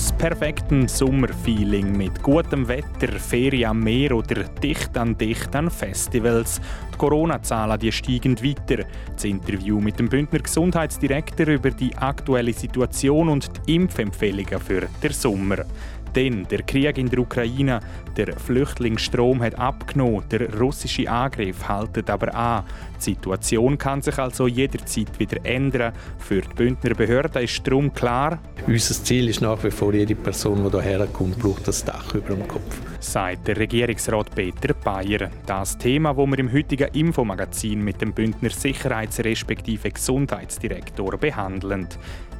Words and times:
Trotz 0.00 0.12
perfektem 0.12 0.88
Sommerfeeling 0.88 1.94
mit 1.94 2.22
gutem 2.22 2.66
Wetter, 2.68 3.18
Ferien 3.18 3.68
am 3.68 3.80
Meer 3.80 4.16
oder 4.16 4.44
dicht 4.44 4.96
an 4.96 5.18
dicht 5.18 5.54
an 5.54 5.70
Festivals. 5.70 6.58
Die 6.94 6.96
Corona-Zahlen 6.96 7.92
steigen 7.92 8.42
weiter. 8.42 8.84
Das 9.12 9.24
Interview 9.24 9.78
mit 9.78 9.98
dem 9.98 10.08
Bündner 10.08 10.38
Gesundheitsdirektor 10.38 11.48
über 11.48 11.70
die 11.70 11.94
aktuelle 11.94 12.54
Situation 12.54 13.28
und 13.28 13.50
die 13.66 13.74
Impfempfehlungen 13.74 14.58
für 14.58 14.88
den 15.02 15.12
Sommer. 15.12 15.66
Denn 16.14 16.46
der 16.50 16.62
Krieg 16.62 16.98
in 16.98 17.08
der 17.08 17.20
Ukraine, 17.20 17.80
der 18.16 18.36
Flüchtlingsstrom 18.36 19.42
hat 19.42 19.58
abgenommen, 19.58 20.24
der 20.30 20.52
russische 20.58 21.10
Angriff 21.10 21.68
haltet 21.68 22.10
aber 22.10 22.34
an. 22.34 22.64
Die 22.98 23.02
Situation 23.14 23.78
kann 23.78 24.02
sich 24.02 24.18
also 24.18 24.46
jederzeit 24.46 25.18
wieder 25.18 25.44
ändern. 25.44 25.92
Für 26.18 26.40
die 26.40 26.54
Bündner 26.54 26.94
Behörden 26.94 27.42
ist 27.42 27.66
darum 27.66 27.92
klar, 27.94 28.38
unser 28.66 28.94
Ziel 29.04 29.28
ist 29.28 29.40
nach 29.40 29.62
wie 29.64 29.70
vor, 29.70 29.94
jede 29.94 30.14
Person, 30.14 30.70
die 30.70 30.82
hierher 30.82 31.06
kommt, 31.06 31.38
braucht 31.38 31.66
das 31.66 31.84
Dach 31.84 32.14
über 32.14 32.34
dem 32.34 32.46
Kopf. 32.46 32.78
Sagt 33.00 33.48
der 33.48 33.56
Regierungsrat 33.56 34.34
Peter 34.34 34.74
Bayer. 34.74 35.30
Das 35.46 35.78
Thema, 35.78 36.12
das 36.12 36.26
wir 36.26 36.38
im 36.38 36.52
heutigen 36.52 36.92
Infomagazin 36.92 37.82
mit 37.82 38.00
dem 38.02 38.12
Bündner 38.12 38.50
Sicherheits- 38.50 39.24
respektive 39.24 39.90
Gesundheitsdirektor 39.90 41.16
behandeln. 41.16 41.88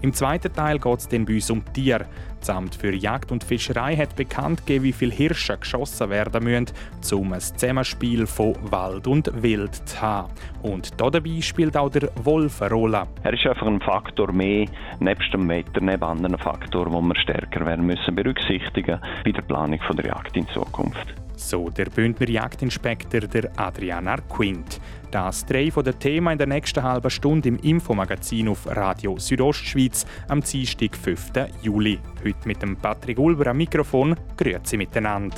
Im 0.03 0.15
zweiten 0.15 0.53
Teil 0.53 0.79
geht 0.79 0.99
es 0.99 1.09
bei 1.09 1.19
uns 1.19 1.51
um 1.51 1.63
Tiere. 1.73 2.07
Das 2.41 2.49
Amt 2.49 2.75
für 2.75 2.95
Jagd 2.95 3.33
und 3.33 3.45
Fischerei 3.45 3.95
hat 3.97 4.17
bekannt 4.17 4.67
gegeben, 4.67 4.85
wie 4.85 4.93
viele 4.93 5.13
Hirsche 5.13 5.59
geschossen 5.59 6.09
werden 6.09 6.43
müssen, 6.43 6.69
um 7.13 7.35
ein 7.35 7.41
Zusammenspiel 7.41 8.27
von 8.27 8.55
Wald 8.71 9.07
und 9.07 9.43
Wild 9.43 9.75
zu 9.75 10.01
haben. 10.01 10.33
Und 10.63 10.99
dabei 10.99 11.41
spielt 11.43 11.77
auch 11.77 11.91
der 11.91 12.11
Wolf 12.23 12.63
eine 12.63 12.71
Rolle. 12.71 13.03
Er 13.23 13.35
ist 13.35 13.47
einfach 13.47 13.67
ein 13.67 13.81
Faktor 13.81 14.33
mehr, 14.33 14.67
nebst 15.01 15.35
dem 15.35 15.47
Wetter, 15.51 15.83
neben 15.83 16.03
anderen 16.03 16.39
Faktoren, 16.39 16.93
die 16.93 17.09
wir 17.09 17.21
stärker 17.21 17.67
werden 17.67 17.85
müssen 17.85 18.15
berücksichtigen 18.15 19.01
bei 19.23 19.33
der 19.33 19.43
Planung 19.43 19.81
der 19.97 20.07
Jagd 20.07 20.35
in 20.35 20.49
Zukunft. 20.49 21.20
So 21.41 21.71
der 21.71 21.87
Bündner 21.87 22.29
Jagdinspektor 22.29 23.23
der 23.23 23.51
Adrian 23.57 24.07
Arquint. 24.07 24.79
Das 25.11 25.45
drei 25.47 25.71
von 25.71 25.83
den 25.83 25.99
Themen 25.99 26.33
in 26.33 26.39
der 26.39 26.47
nächsten 26.47 26.83
halben 26.83 27.11
Stunde 27.11 27.49
im 27.49 27.57
Infomagazin 27.57 28.49
auf 28.49 28.67
Radio 28.67 29.19
Südostschweiz 29.19 30.05
am 30.29 30.43
Dienstag, 30.43 30.95
5. 30.95 31.33
Juli. 31.63 31.99
Heute 32.23 32.47
mit 32.47 32.63
dem 32.63 32.77
Patrick 32.77 33.19
Ulber 33.19 33.49
am 33.49 33.57
Mikrofon. 33.57 34.15
Grüezi 34.37 34.77
miteinander. 34.77 35.37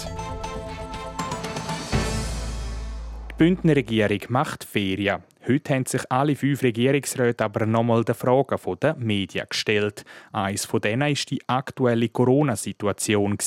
Die 3.30 3.34
Bündner 3.38 3.76
Regierung 3.76 4.20
macht 4.28 4.64
Ferien. 4.64 5.22
Heute 5.48 5.74
haben 5.74 5.86
sich 5.86 6.02
alle 6.08 6.36
fünf 6.36 6.62
Regierungsräte 6.62 7.42
aber 7.42 7.66
nochmal 7.66 8.04
den 8.04 8.14
Fragen 8.14 8.76
der 8.80 8.94
Medien 8.94 9.46
gestellt. 9.48 10.04
Eines 10.32 10.64
von 10.66 10.80
denen 10.80 11.00
war 11.00 11.24
die 11.28 11.42
aktuelle 11.48 12.08
Corona-Situation. 12.10 13.38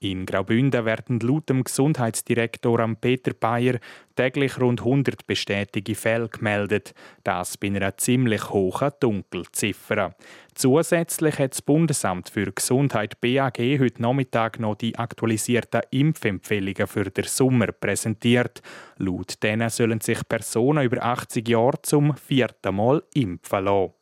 In 0.00 0.26
Graubünden 0.26 0.84
werden 0.84 1.18
laut 1.18 1.48
dem 1.48 1.64
Gesundheitsdirektor 1.64 2.88
Peter 3.00 3.34
Bayer 3.34 3.80
täglich 4.14 4.60
rund 4.60 4.80
100 4.80 5.26
bestätigte 5.26 5.96
Fälle 5.96 6.28
gemeldet. 6.28 6.94
Das 7.24 7.56
bei 7.56 7.66
einer 7.66 7.96
ziemlich 7.96 8.48
hohen 8.50 8.92
Dunkelziffer. 9.00 10.14
Zusätzlich 10.54 11.40
hat 11.40 11.50
das 11.50 11.62
Bundesamt 11.62 12.28
für 12.28 12.52
Gesundheit 12.52 13.20
BAG 13.20 13.58
heute 13.58 14.00
Nachmittag 14.00 14.60
noch 14.60 14.76
die 14.76 14.96
aktualisierten 14.96 15.80
Impfempfehlungen 15.90 16.86
für 16.86 17.10
den 17.10 17.24
Sommer 17.24 17.72
präsentiert. 17.72 18.62
Laut 18.98 19.42
denen 19.42 19.68
sollen 19.68 20.00
sich 20.00 20.20
Personen 20.28 20.84
über 20.84 21.02
80 21.02 21.48
Jahre 21.48 21.82
zum 21.82 22.16
vierten 22.16 22.76
Mal 22.76 23.02
impfen 23.14 23.64
lassen. 23.64 23.94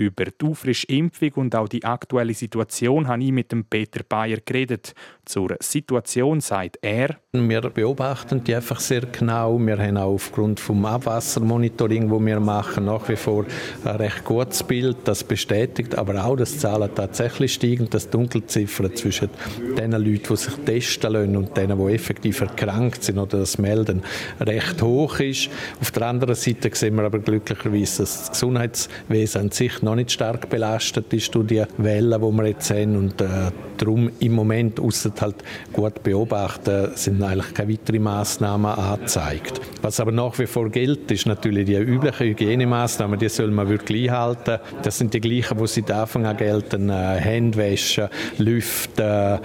Über 0.00 0.26
die 0.26 0.46
Auffrischimpfung 0.46 1.32
und 1.32 1.56
auch 1.56 1.68
die 1.68 1.84
aktuelle 1.84 2.32
Situation 2.32 3.08
habe 3.08 3.24
ich 3.24 3.32
mit 3.32 3.50
dem 3.50 3.64
Peter 3.64 4.04
Bayer 4.08 4.38
geredet. 4.44 4.94
Zur 5.28 5.56
Situation 5.60 6.40
sagt 6.40 6.78
er, 6.80 7.18
wir 7.32 7.60
beobachten 7.60 8.42
die 8.42 8.54
einfach 8.54 8.80
sehr 8.80 9.02
genau. 9.02 9.58
Wir 9.58 9.76
haben 9.76 9.98
auch 9.98 10.14
aufgrund 10.14 10.58
vom 10.58 10.86
Abwassermonitoring, 10.86 12.08
wo 12.08 12.18
wir 12.18 12.40
machen, 12.40 12.86
nach 12.86 13.06
wie 13.10 13.16
vor 13.16 13.44
ein 13.84 13.96
recht 13.96 14.24
gutes 14.24 14.62
Bild. 14.62 14.96
Das 15.04 15.22
bestätigt 15.22 15.98
aber 15.98 16.24
auch, 16.24 16.36
dass 16.36 16.52
die 16.52 16.60
Zahlen 16.60 16.88
tatsächlich 16.94 17.52
steigen, 17.52 17.90
dass 17.90 18.06
die 18.06 18.12
Dunkelziffer 18.12 18.94
zwischen 18.94 19.28
den 19.76 19.92
Leuten, 19.92 20.22
die 20.30 20.36
sich 20.36 20.54
testen 20.64 21.12
lassen 21.12 21.36
und 21.36 21.54
denen, 21.54 21.78
die 21.78 21.92
effektiv 21.92 22.40
erkrankt 22.40 23.04
sind 23.04 23.18
oder 23.18 23.40
das 23.40 23.58
melden, 23.58 24.02
recht 24.40 24.80
hoch 24.80 25.20
ist. 25.20 25.50
Auf 25.82 25.90
der 25.90 26.06
anderen 26.06 26.36
Seite 26.36 26.70
sehen 26.72 26.94
wir 26.94 27.04
aber 27.04 27.18
glücklicherweise, 27.18 28.02
dass 28.02 28.18
das 28.20 28.30
Gesundheitswesen 28.30 29.42
an 29.42 29.50
sich 29.50 29.82
noch 29.82 29.94
nicht 29.94 30.10
stark 30.10 30.48
belastet 30.48 31.12
ist 31.12 31.34
durch 31.34 31.48
die 31.48 31.64
Wellen, 31.76 32.18
die 32.18 32.32
wir 32.38 32.46
jetzt 32.46 32.70
haben 32.70 32.96
und 32.96 33.20
äh, 33.20 33.50
darum 33.76 34.10
im 34.20 34.32
Moment, 34.32 34.80
außer 34.80 35.17
halt 35.20 35.36
gut 35.72 36.02
beobachten, 36.02 36.90
sind 36.94 37.22
eigentlich 37.22 37.54
keine 37.54 37.72
weiteren 37.72 38.02
Massnahmen 38.02 38.70
angezeigt. 38.70 39.60
Was 39.82 40.00
aber 40.00 40.12
nach 40.12 40.38
wie 40.38 40.46
vor 40.46 40.70
gilt, 40.70 41.10
ist 41.10 41.26
natürlich 41.26 41.66
die 41.66 41.76
üblichen 41.76 42.26
Hygienemaßnahmen, 42.28 43.18
die 43.18 43.28
soll 43.28 43.50
man 43.50 43.68
wirklich 43.68 44.10
einhalten. 44.10 44.58
Das 44.82 44.98
sind 44.98 45.14
die 45.14 45.20
gleichen, 45.20 45.58
die 45.58 45.66
seit 45.66 45.90
Anfang 45.90 46.26
an 46.26 46.36
gelten. 46.36 46.90
Äh, 46.90 47.18
Händewaschen, 47.18 48.08
Lüften, 48.38 49.38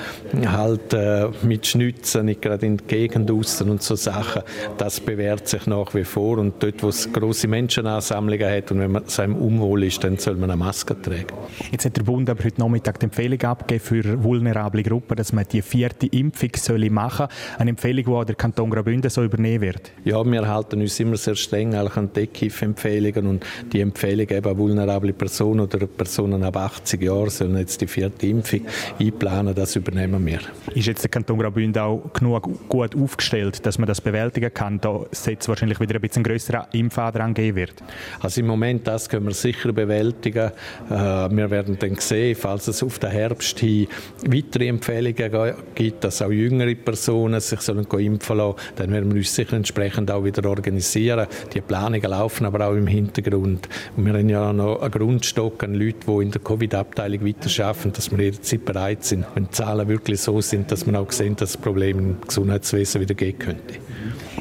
halt 0.45 0.93
äh, 0.93 1.29
mit 1.43 1.67
Schnitzen, 1.67 2.25
nicht 2.25 2.41
gerade 2.41 2.65
in 2.65 2.77
die 2.77 2.85
Gegend 2.85 3.29
aussen 3.31 3.69
und 3.69 3.81
so 3.83 3.95
Sachen. 3.95 4.43
Das 4.77 4.99
bewährt 4.99 5.47
sich 5.47 5.67
nach 5.67 5.93
wie 5.93 6.03
vor 6.03 6.37
und 6.37 6.61
dort, 6.61 6.81
wo 6.83 6.89
es 6.89 7.11
grosse 7.11 7.47
Menschenansammlungen 7.47 8.49
hat 8.49 8.71
und 8.71 8.79
wenn 8.79 8.91
man 8.91 9.07
seinem 9.07 9.35
unwohl 9.35 9.83
ist, 9.83 10.03
dann 10.03 10.17
soll 10.17 10.35
man 10.35 10.51
eine 10.51 10.57
Maske 10.57 10.99
tragen. 11.01 11.27
Jetzt 11.71 11.85
hat 11.85 11.97
der 11.97 12.03
Bund 12.03 12.29
aber 12.29 12.43
heute 12.43 12.61
Nachmittag 12.61 12.99
die 12.99 13.05
Empfehlung 13.05 13.41
abgegeben 13.41 13.83
für 13.83 14.23
vulnerable 14.23 14.83
Gruppen, 14.83 15.15
dass 15.15 15.33
man 15.33 15.45
die 15.51 15.61
vierte 15.63 16.07
Impfung 16.07 16.51
soll 16.55 16.89
machen 16.89 17.27
soll. 17.27 17.59
Eine 17.59 17.71
Empfehlung, 17.71 18.05
die 18.05 18.11
auch 18.11 18.23
der 18.23 18.35
Kanton 18.35 18.69
Graubünden 18.69 19.09
so 19.09 19.23
übernehmen 19.23 19.61
wird. 19.61 19.91
Ja, 20.03 20.23
wir 20.23 20.47
halten 20.47 20.81
uns 20.81 20.99
immer 20.99 21.17
sehr 21.17 21.35
streng 21.35 21.73
an 21.75 22.09
die 22.15 22.51
empfehlungen 22.61 23.27
und 23.27 23.45
die 23.71 23.81
Empfehlung 23.81 24.29
eben 24.29 24.57
vulnerable 24.57 25.13
Personen 25.13 25.61
oder 25.61 25.85
Personen 25.87 26.43
ab 26.43 26.57
80 26.57 27.01
Jahren 27.01 27.29
sollen 27.29 27.57
jetzt 27.57 27.81
die 27.81 27.87
vierte 27.87 28.27
Impfung 28.27 28.61
einplanen, 28.99 29.55
das 29.55 29.75
übernehmen 29.75 30.25
wir. 30.25 30.39
Ist 30.73 30.87
jetzt 30.87 31.03
der 31.03 31.09
Kanton 31.09 31.39
Graubünden 31.39 31.81
auch 31.81 32.11
genug 32.13 32.49
gut 32.69 32.95
aufgestellt, 32.95 33.65
dass 33.65 33.77
man 33.77 33.87
das 33.87 34.01
bewältigen 34.01 34.53
kann? 34.53 34.79
Da 34.81 35.01
setzt 35.11 35.47
wahrscheinlich 35.47 35.79
wieder 35.79 35.95
ein 35.95 36.01
bisschen 36.01 36.23
größerer 36.23 36.67
Impfandrang 36.73 37.33
geben 37.33 37.57
wird. 37.57 37.73
Also 38.19 38.41
im 38.41 38.47
Moment, 38.47 38.87
das 38.87 39.09
können 39.09 39.25
wir 39.25 39.33
sicher 39.33 39.71
bewältigen. 39.71 40.51
Äh, 40.89 40.95
wir 40.95 41.49
werden 41.49 41.77
dann 41.79 41.95
sehen, 41.95 42.35
falls 42.35 42.67
es 42.67 42.83
auf 42.83 42.99
den 42.99 43.11
Herbst 43.11 43.59
hin 43.59 43.87
weitere 44.27 44.67
Empfehlungen 44.67 45.52
gibt, 45.75 46.03
dass 46.03 46.21
auch 46.21 46.31
jüngere 46.31 46.75
Personen 46.75 47.39
sich 47.39 47.61
sollen 47.61 47.85
impfen 47.85 48.37
lassen, 48.37 48.57
dann 48.75 48.91
werden 48.91 49.11
wir 49.11 49.17
uns 49.17 49.33
sicher 49.33 49.53
entsprechend 49.53 50.11
auch 50.11 50.23
wieder 50.23 50.47
organisieren. 50.49 51.27
Die 51.53 51.61
Planungen 51.61 52.09
laufen 52.09 52.45
aber 52.45 52.67
auch 52.67 52.73
im 52.73 52.87
Hintergrund. 52.87 53.67
Und 53.95 54.05
wir 54.05 54.13
haben 54.13 54.29
ja 54.29 54.53
noch 54.53 54.81
einen 54.81 54.91
Grundstock 54.91 55.63
an 55.63 55.73
Leuten, 55.73 55.99
die 56.05 56.23
in 56.23 56.31
der 56.31 56.41
Covid-Abteilung 56.41 57.25
weiterarbeiten, 57.25 57.93
dass 57.93 58.11
wir 58.11 58.23
jederzeit 58.23 58.65
bereit 58.65 59.03
sind, 59.03 59.25
wenn 59.35 59.45
die 59.45 59.51
Zahlen 59.51 59.87
wirklich 59.87 60.21
so 60.21 60.41
sind, 60.41 60.71
dass 60.71 60.85
man 60.85 60.95
auch 60.95 61.11
sehen, 61.11 61.35
dass 61.35 61.53
das 61.53 61.61
Problem 61.61 61.99
im 61.99 62.17
Gesundheitswesen 62.21 63.01
wieder 63.01 63.15
gehen 63.15 63.37
könnte. 63.37 63.75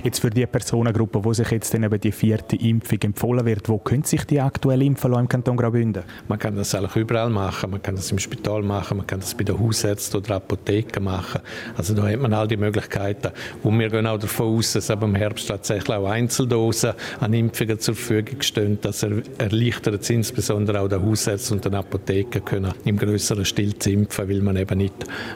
Jetzt 0.05 0.21
für 0.21 0.31
die 0.31 0.47
Personengruppe, 0.47 1.25
wo 1.25 1.33
sich 1.33 1.49
jetzt 1.51 1.73
dann 1.75 1.85
eben 1.85 2.01
die 2.01 2.11
vierte 2.11 2.57
Impfung 2.57 2.99
empfohlen 3.03 3.47
wird, 3.47 3.69
wo 3.69 3.79
können 3.79 4.03
sich 4.03 4.25
die 4.25 4.41
aktuell 4.41 4.83
impfen 4.83 5.13
im 5.13 5.29
Kanton 5.29 5.57
Graubünden? 5.57 6.03
Man 6.27 6.39
kann 6.39 6.57
das 6.57 6.75
eigentlich 6.75 6.97
überall 6.97 7.31
machen. 7.31 7.71
Man 7.71 7.83
kann 7.83 7.95
das 7.95 8.11
im 8.11 8.19
Spital 8.19 8.63
machen, 8.63 8.97
man 8.97 9.07
kann 9.07 9.21
das 9.21 9.35
bei 9.35 9.45
den 9.45 9.59
Hausärzten 9.59 10.21
oder 10.21 10.37
Apotheken 10.37 11.01
machen. 11.01 11.41
Also 11.77 11.95
da 11.95 12.09
hat 12.09 12.21
man 12.21 12.33
all 12.33 12.49
die 12.49 12.57
Möglichkeiten. 12.57 13.31
Und 13.63 13.79
wir 13.79 13.91
gehen 13.91 14.07
auch 14.07 14.19
davon 14.19 14.59
aus, 14.59 14.73
dass 14.73 14.91
ab 14.91 15.03
im 15.03 15.15
Herbst 15.15 15.49
tatsächlich 15.49 15.97
auch 15.97 16.09
Einzeldosen 16.09 16.95
an 17.21 17.33
Impfungen 17.33 17.79
zur 17.79 17.95
Verfügung 17.95 18.43
stehen. 18.43 18.79
Das 18.81 19.03
erleichtert 19.03 20.03
es 20.03 20.11
insbesondere 20.11 20.81
auch 20.81 20.89
den 20.89 21.03
Hausärzten 21.03 21.59
und 21.59 21.65
den 21.65 21.75
Apotheken 21.75 22.45
können 22.45 22.73
im 22.85 22.97
größeren 22.97 23.45
Stil 23.45 23.79
zu 23.79 23.91
impfen, 23.91 24.29
weil 24.29 24.41
man 24.41 24.57
eben 24.57 24.79
nicht 24.79 24.95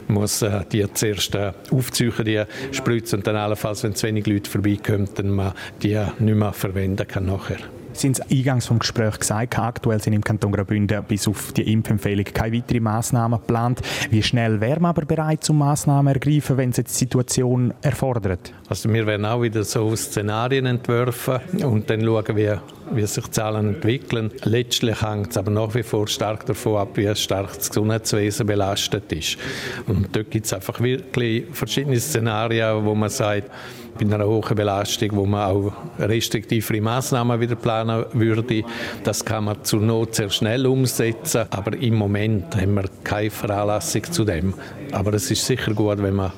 muss 0.09 0.43
äh, 0.43 0.65
die 0.73 0.85
zuerst 0.93 1.35
äh, 1.35 1.53
aufziehen, 1.71 2.13
die 2.25 2.43
Spritzen 2.73 3.19
und 3.19 3.27
dann 3.27 3.37
allenfalls, 3.37 3.83
wenn 3.85 3.95
zu 3.95 4.07
wenig 4.07 4.27
Leute 4.27 4.46
vorbeikommen, 4.47 5.09
dann 5.15 5.31
man 5.31 5.53
die 5.83 5.99
nicht 6.19 6.37
mehr 6.37 6.53
verwenden 6.53 7.07
kann 7.07 7.27
nachher. 7.27 7.59
Sie 7.97 8.09
haben 8.09 8.13
es 8.13 8.21
eingangs 8.21 8.67
vom 8.67 8.79
Gespräch 8.79 9.19
gesagt, 9.19 9.59
aktuell 9.59 10.03
sind 10.03 10.13
im 10.13 10.23
Kanton 10.23 10.53
Graubünden 10.53 11.03
bis 11.05 11.27
auf 11.27 11.53
die 11.53 11.73
Impfempfehlung 11.73 12.27
keine 12.27 12.59
weiteren 12.59 12.83
Massnahmen 12.83 13.41
geplant. 13.41 13.81
Wie 14.11 14.23
schnell 14.23 14.61
wären 14.61 14.83
wir 14.83 14.89
aber 14.89 15.07
bereit, 15.07 15.43
zum 15.43 15.59
Massnahmen 15.59 16.13
ergreifen, 16.13 16.59
wenn 16.59 16.71
es 16.71 16.77
jetzt 16.77 16.95
die 16.95 17.05
Situation 17.05 17.73
erfordert? 17.81 18.53
Also 18.69 18.93
wir 18.93 19.07
werden 19.07 19.25
auch 19.25 19.41
wieder 19.41 19.65
so 19.65 19.97
Szenarien 19.97 20.67
entwerfen 20.67 21.41
und 21.65 21.89
dann 21.89 22.05
schauen, 22.05 22.37
wie 22.37 22.53
wie 22.93 23.07
sich 23.07 23.25
die 23.25 23.31
Zahlen 23.31 23.75
entwickeln. 23.75 24.31
Letztlich 24.45 25.03
hängt 25.03 25.31
es 25.31 25.37
aber 25.37 25.51
nach 25.51 25.75
wie 25.75 25.83
vor 25.83 26.09
stark 26.09 26.47
davon 26.47 26.77
ab, 26.77 26.89
wie 26.95 27.15
stark 27.15 27.55
das 27.55 27.69
Gesundheitswesen 27.69 28.47
belastet 28.47 29.13
ist. 29.13 29.37
Und 29.87 30.15
dort 30.15 30.31
gibt 30.31 30.47
es 30.47 30.53
einfach 30.53 30.81
wirklich 30.81 31.45
verschiedene 31.53 31.99
Szenarien, 31.99 32.85
wo 32.85 32.95
man 32.95 33.11
sagt, 33.11 33.51
bei 33.99 34.15
einer 34.15 34.27
hohen 34.27 34.55
Belastung, 34.55 35.11
wo 35.13 35.27
man 35.27 35.51
auch 35.51 35.73
restriktivere 35.99 36.81
Maßnahmen 36.81 37.41
wieder 37.41 37.57
planen 37.57 38.05
würde. 38.13 38.63
Das 39.03 39.25
kann 39.25 39.45
man 39.45 39.65
zur 39.65 39.81
Not 39.81 40.15
sehr 40.15 40.31
schnell 40.31 40.67
umsetzen, 40.67 41.47
aber 41.51 41.77
im 41.77 41.95
Moment 41.95 42.55
haben 42.57 42.75
wir 42.75 42.85
keine 43.05 43.31
Veranlassung 43.31 44.05
zu 44.05 44.25
dem. 44.25 44.55
Aber 44.93 45.15
es 45.15 45.31
ist 45.31 45.47
sicher 45.47 45.73
gut, 45.73 46.03
wenn 46.03 46.15
man 46.15 46.33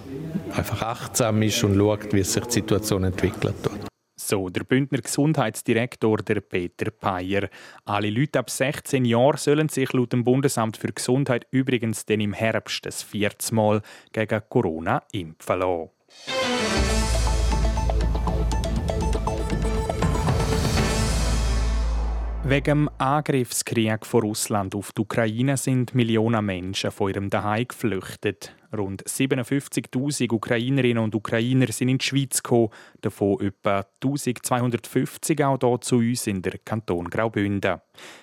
einfach 0.55 0.83
achtsam 0.83 1.43
ist 1.43 1.63
und 1.65 1.77
schaut, 1.77 2.13
wie 2.13 2.23
sich 2.23 2.45
die 2.45 2.53
Situation 2.53 3.05
entwickelt. 3.05 3.88
So, 4.29 4.51
der 4.51 4.65
Bündner 4.65 4.99
Gesundheitsdirektor 4.99 6.19
der 6.19 6.43
Peter 6.43 6.91
Peyer. 6.91 7.49
Alle 7.87 8.11
Leute 8.11 8.41
ab 8.41 8.51
16 8.51 9.07
Jahren 9.07 9.39
sollen 9.39 9.71
sich 9.71 9.91
laut 9.95 10.13
dem 10.13 10.23
Bundesamt 10.23 10.77
für 10.77 10.93
Gesundheit 10.93 11.47
übrigens 11.51 12.05
dann 12.05 12.21
im 12.21 12.35
Herbst 12.35 12.85
das 12.85 13.03
vierte 13.03 13.55
Mal 13.55 13.81
gegen 14.13 14.43
Corona 14.51 15.03
impfen 15.13 15.61
lassen. 15.61 15.89
Wegen 22.45 22.65
dem 22.65 22.91
Angriffskrieg 22.99 24.05
von 24.05 24.21
Russland 24.21 24.75
auf 24.75 24.93
die 24.93 25.01
Ukraine 25.01 25.57
sind 25.57 25.95
Millionen 25.95 26.45
Menschen 26.45 26.91
von 26.91 27.09
ihrem 27.09 27.31
Daheim 27.31 27.67
geflüchtet. 27.67 28.55
Rund 28.77 29.03
57.000 29.05 30.33
Ukrainerinnen 30.33 31.03
und 31.03 31.15
Ukrainer 31.15 31.71
sind 31.73 31.89
in 31.89 31.99
die 31.99 32.05
Schweiz 32.05 32.43
gekommen, 32.43 32.69
davon 33.01 33.41
etwa 33.41 33.85
1250 34.03 35.45
auch 35.45 35.59
hier 35.61 35.81
zu 35.81 35.97
uns 35.97 36.27
in 36.27 36.43
der 36.43 36.59
Kanton 36.59 37.09
Graubünden. 37.09 37.81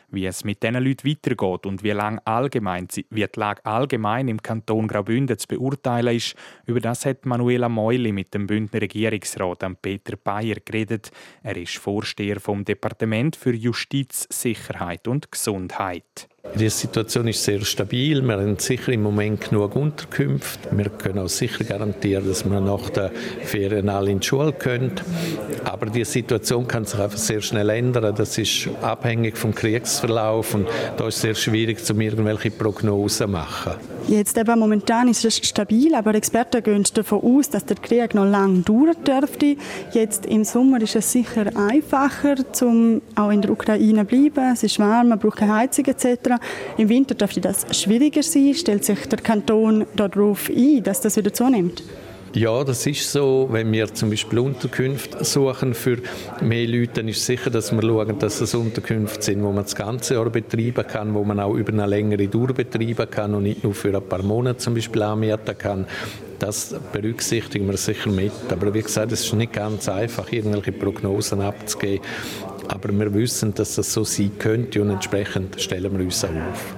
Wie 0.09 0.25
es 0.25 0.43
mit 0.43 0.61
diesen 0.61 0.83
Leuten 0.83 1.09
weitergeht 1.09 1.65
und 1.65 1.83
wie, 1.83 1.91
lang 1.91 2.19
allgemein, 2.25 2.87
wie 3.09 3.25
die 3.25 3.39
Lage 3.39 3.65
allgemein 3.65 4.27
im 4.27 4.41
Kanton 4.41 4.87
Graubünden 4.87 5.37
zu 5.37 5.47
beurteilen 5.47 6.15
ist, 6.15 6.35
über 6.65 6.79
das 6.79 7.05
hat 7.05 7.25
Manuela 7.25 7.67
Meuli 7.67 8.11
mit 8.11 8.33
dem 8.33 8.47
Bündner 8.47 8.81
Regierungsrat 8.81 9.65
Peter 9.81 10.15
Bayer 10.15 10.57
geredet. 10.63 11.11
Er 11.43 11.57
ist 11.57 11.77
Vorsteher 11.77 12.39
vom 12.39 12.63
Departement 12.63 13.35
für 13.35 13.53
Justiz, 13.53 14.27
Sicherheit 14.29 15.07
und 15.07 15.31
Gesundheit. 15.31 16.29
Die 16.53 16.69
Situation 16.69 17.27
ist 17.27 17.43
sehr 17.43 17.65
stabil. 17.65 18.21
Wir 18.21 18.37
haben 18.37 18.57
sicher 18.57 18.93
im 18.93 19.03
Moment 19.03 19.49
genug 19.49 19.75
Unterkünfte. 19.75 20.69
Wir 20.71 20.89
können 20.89 21.19
auch 21.19 21.27
sicher 21.27 21.65
garantieren, 21.65 22.27
dass 22.27 22.49
wir 22.49 22.61
nach 22.61 22.89
den 22.91 23.09
Ferien 23.43 23.89
alle 23.89 24.11
in 24.11 24.19
die 24.19 24.27
Schule 24.27 24.53
können. 24.53 24.93
Aber 25.65 25.87
die 25.87 26.05
Situation 26.05 26.67
kann 26.67 26.85
sich 26.85 26.99
einfach 26.99 27.17
sehr 27.17 27.41
schnell 27.41 27.69
ändern. 27.69 28.15
Das 28.15 28.37
ist 28.37 28.69
abhängig 28.81 29.37
vom 29.37 29.53
Kriegsverlauf 29.53 30.53
und 30.53 30.67
da 30.97 31.07
ist 31.07 31.15
es 31.15 31.21
sehr 31.21 31.35
schwierig, 31.35 31.79
um 31.89 31.99
irgendwelche 31.99 32.51
Prognosen 32.51 33.25
zu 33.25 33.27
machen. 33.27 33.73
Jetzt 34.07 34.37
eben 34.37 34.59
momentan 34.59 35.07
ist 35.07 35.25
es 35.25 35.37
stabil, 35.37 35.95
aber 35.95 36.13
Experten 36.13 36.61
gehen 36.61 36.83
davon 36.93 37.21
aus, 37.23 37.49
dass 37.49 37.65
der 37.65 37.77
Krieg 37.77 38.13
noch 38.13 38.25
lange 38.25 38.59
dauern 38.59 38.95
dürfte. 39.05 39.57
Jetzt 39.93 40.27
im 40.27 40.43
Sommer 40.43 40.79
ist 40.79 40.95
es 40.95 41.11
sicher 41.11 41.47
einfacher, 41.57 42.35
um 42.61 43.01
auch 43.15 43.31
in 43.31 43.41
der 43.41 43.49
Ukraine 43.49 44.01
zu 44.01 44.05
bleiben. 44.05 44.53
Es 44.53 44.61
ist 44.61 44.77
warm, 44.77 45.09
man 45.09 45.17
braucht 45.17 45.37
keine 45.37 45.55
Heizung 45.55 45.85
etc. 45.85 46.34
Im 46.77 46.89
Winter 46.89 47.15
dürfte 47.15 47.41
das 47.41 47.65
schwieriger 47.71 48.23
sein. 48.23 48.53
Stellt 48.53 48.85
sich 48.85 49.05
der 49.07 49.19
Kanton 49.19 49.85
darauf 49.95 50.49
ein, 50.49 50.83
dass 50.83 51.01
das 51.01 51.17
wieder 51.17 51.33
zunimmt? 51.33 51.83
Ja, 52.35 52.65
das 52.65 52.85
ist 52.85 53.09
so. 53.09 53.47
Wenn 53.49 53.71
wir 53.71 53.93
zum 53.93 54.09
Beispiel 54.09 54.39
Unterkünfte 54.39 55.23
suchen 55.23 55.73
für 55.73 55.99
mehr 56.41 56.67
Leute, 56.67 56.95
dann 56.95 57.07
ist 57.07 57.25
sicher, 57.25 57.49
dass 57.49 57.71
wir 57.71 57.81
schauen, 57.81 58.19
dass 58.19 58.41
es 58.41 58.53
Unterkünfte 58.53 59.23
sind, 59.23 59.41
wo 59.41 59.53
man 59.53 59.63
das 59.63 59.73
ganze 59.73 60.15
Jahr 60.15 60.29
betreiben 60.29 60.85
kann, 60.85 61.13
wo 61.13 61.23
man 61.23 61.39
auch 61.39 61.53
über 61.53 61.71
eine 61.71 61.85
längere 61.85 62.27
Dauer 62.27 62.47
betreiben 62.47 63.09
kann 63.09 63.33
und 63.35 63.43
nicht 63.43 63.63
nur 63.63 63.73
für 63.73 63.95
ein 63.95 64.03
paar 64.03 64.21
Monate 64.21 64.57
zum 64.57 64.73
Beispiel 64.73 65.01
anmieten 65.03 65.57
kann. 65.57 65.85
Das 66.37 66.75
berücksichtigen 66.91 67.67
wir 67.67 67.77
sicher 67.77 68.09
mit. 68.09 68.33
Aber 68.49 68.73
wie 68.73 68.81
gesagt, 68.81 69.13
es 69.13 69.23
ist 69.23 69.33
nicht 69.33 69.53
ganz 69.53 69.87
einfach, 69.87 70.29
irgendwelche 70.33 70.73
Prognosen 70.73 71.39
abzugeben. 71.39 72.05
Aber 72.67 72.91
wir 72.91 73.13
wissen, 73.13 73.53
dass 73.53 73.75
das 73.75 73.93
so 73.93 74.03
sein 74.03 74.31
könnte 74.39 74.81
und 74.81 74.89
entsprechend 74.89 75.61
stellen 75.61 75.97
wir 75.97 76.05
uns 76.05 76.23
auch 76.23 76.29
auf. 76.29 76.75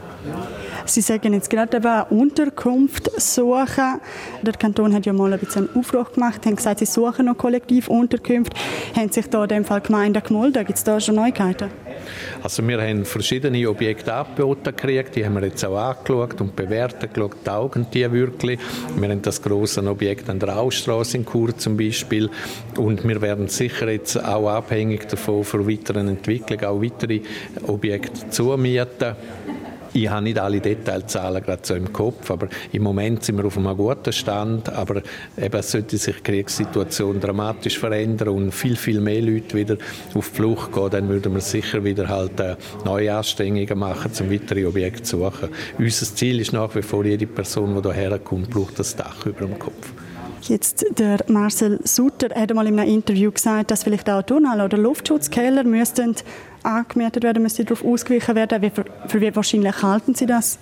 Sie 0.87 1.01
sagen 1.01 1.33
jetzt 1.33 1.49
gerade 1.49 1.77
eben 1.77 2.03
Unterkunft 2.17 3.11
suchen. 3.19 3.99
Der 4.41 4.53
Kanton 4.53 4.93
hat 4.93 5.05
ja 5.05 5.13
mal 5.13 5.33
ein 5.33 5.39
bisschen 5.39 5.67
einen 5.69 5.79
Aufruf 5.79 6.13
gemacht, 6.13 6.45
haben 6.45 6.55
gesagt, 6.55 6.79
sie 6.79 6.85
suchen 6.85 7.25
noch 7.25 7.37
Kollektivunterkünfte. 7.37 8.55
Haben 8.95 9.11
sich 9.11 9.27
da 9.29 9.43
in 9.43 9.49
dem 9.49 9.65
Fall 9.65 9.81
Gemeinden 9.81 10.23
gemeldet? 10.23 10.65
Gibt 10.65 10.77
es 10.77 10.83
da 10.83 10.99
schon 10.99 11.15
Neuigkeiten? 11.15 11.69
Also 12.41 12.65
wir 12.65 12.81
haben 12.81 13.05
verschiedene 13.05 13.69
Objekte 13.69 14.13
angeboten 14.13 14.63
gekriegt, 14.65 15.15
die 15.15 15.25
haben 15.25 15.35
wir 15.35 15.43
jetzt 15.43 15.65
auch 15.65 15.77
angeschaut 15.77 16.39
und 16.39 16.55
bewertet, 16.55 17.13
geschaut, 17.13 17.43
taugen 17.43 17.87
die 17.93 18.09
wirklich. 18.11 18.59
Wir 18.95 19.09
haben 19.09 19.21
das 19.21 19.41
große 19.41 19.85
Objekt 19.85 20.29
an 20.29 20.39
der 20.39 20.57
Ausstraße 20.57 21.17
in 21.17 21.25
Chur 21.25 21.57
zum 21.57 21.75
Beispiel 21.75 22.29
und 22.77 23.05
wir 23.05 23.21
werden 23.21 23.47
sicher 23.47 23.89
jetzt 23.89 24.23
auch 24.23 24.49
abhängig 24.49 25.07
davon 25.07 25.43
für 25.43 25.67
weitere 25.67 25.99
Entwicklung 25.99 26.63
auch 26.63 26.81
weitere 26.81 27.21
Objekte 27.65 28.29
zumieten. 28.29 29.15
Ich 29.97 30.07
habe 30.11 30.21
nicht 30.21 30.37
alle 30.37 30.61
Detailzahlen 30.61 31.41
gerade 31.41 31.61
so 31.63 31.73
im 31.73 31.91
Kopf, 31.91 32.29
aber 32.29 32.49
im 32.71 32.83
Moment 32.83 33.23
sind 33.23 33.37
wir 33.37 33.45
auf 33.45 33.57
einem 33.57 33.75
guten 33.75 34.13
Stand. 34.13 34.69
Aber 34.69 35.01
eben 35.35 35.61
sollte 35.63 35.97
sich 35.97 36.17
die 36.17 36.21
Kriegssituation 36.21 37.19
dramatisch 37.19 37.79
verändern 37.79 38.29
und 38.29 38.51
viel, 38.51 38.75
viel 38.75 39.01
mehr 39.01 39.23
Leute 39.23 39.57
wieder 39.57 39.77
auf 40.13 40.29
die 40.29 40.35
Flucht 40.35 40.71
gehen, 40.71 40.89
dann 40.91 41.09
würden 41.09 41.33
wir 41.33 41.41
sicher 41.41 41.83
wieder 41.83 42.07
halt 42.09 42.39
äh, 42.39 42.57
neue 42.85 43.15
Anstrengungen 43.15 43.79
machen, 43.79 44.11
um 44.19 44.31
weitere 44.31 44.67
Objekte 44.67 45.01
zu 45.01 45.17
suchen. 45.17 45.49
Unser 45.79 46.15
Ziel 46.15 46.41
ist 46.41 46.53
nach 46.53 46.75
wie 46.75 46.83
vor, 46.83 47.03
jede 47.03 47.25
Person, 47.25 47.81
die 47.81 47.91
hierher 47.91 48.19
kommt, 48.19 48.51
braucht 48.51 48.77
das 48.77 48.95
Dach 48.95 49.25
über 49.25 49.47
dem 49.47 49.57
Kopf. 49.57 49.93
Jetzt 50.43 50.85
der 50.99 51.25
Marcel 51.27 51.79
Sutter 51.83 52.29
hat 52.39 52.51
einmal 52.51 52.67
in 52.67 52.79
einem 52.79 52.93
Interview 52.93 53.31
gesagt, 53.31 53.71
dass 53.71 53.83
vielleicht 53.83 54.09
auch 54.09 54.21
Tunnel 54.21 54.61
oder 54.61 54.77
Luftschutzkeller 54.77 55.63
müssten 55.63 56.15
angemietet 56.63 57.23
werden, 57.23 57.43
müsste 57.43 57.65
darauf 57.65 57.83
ausgewichen 57.83 58.35
werden. 58.35 58.71
Für 59.07 59.21
wie 59.21 59.35
wahrscheinlich 59.35 59.81
halten 59.81 60.15
Sie 60.15 60.25
das? 60.25 60.59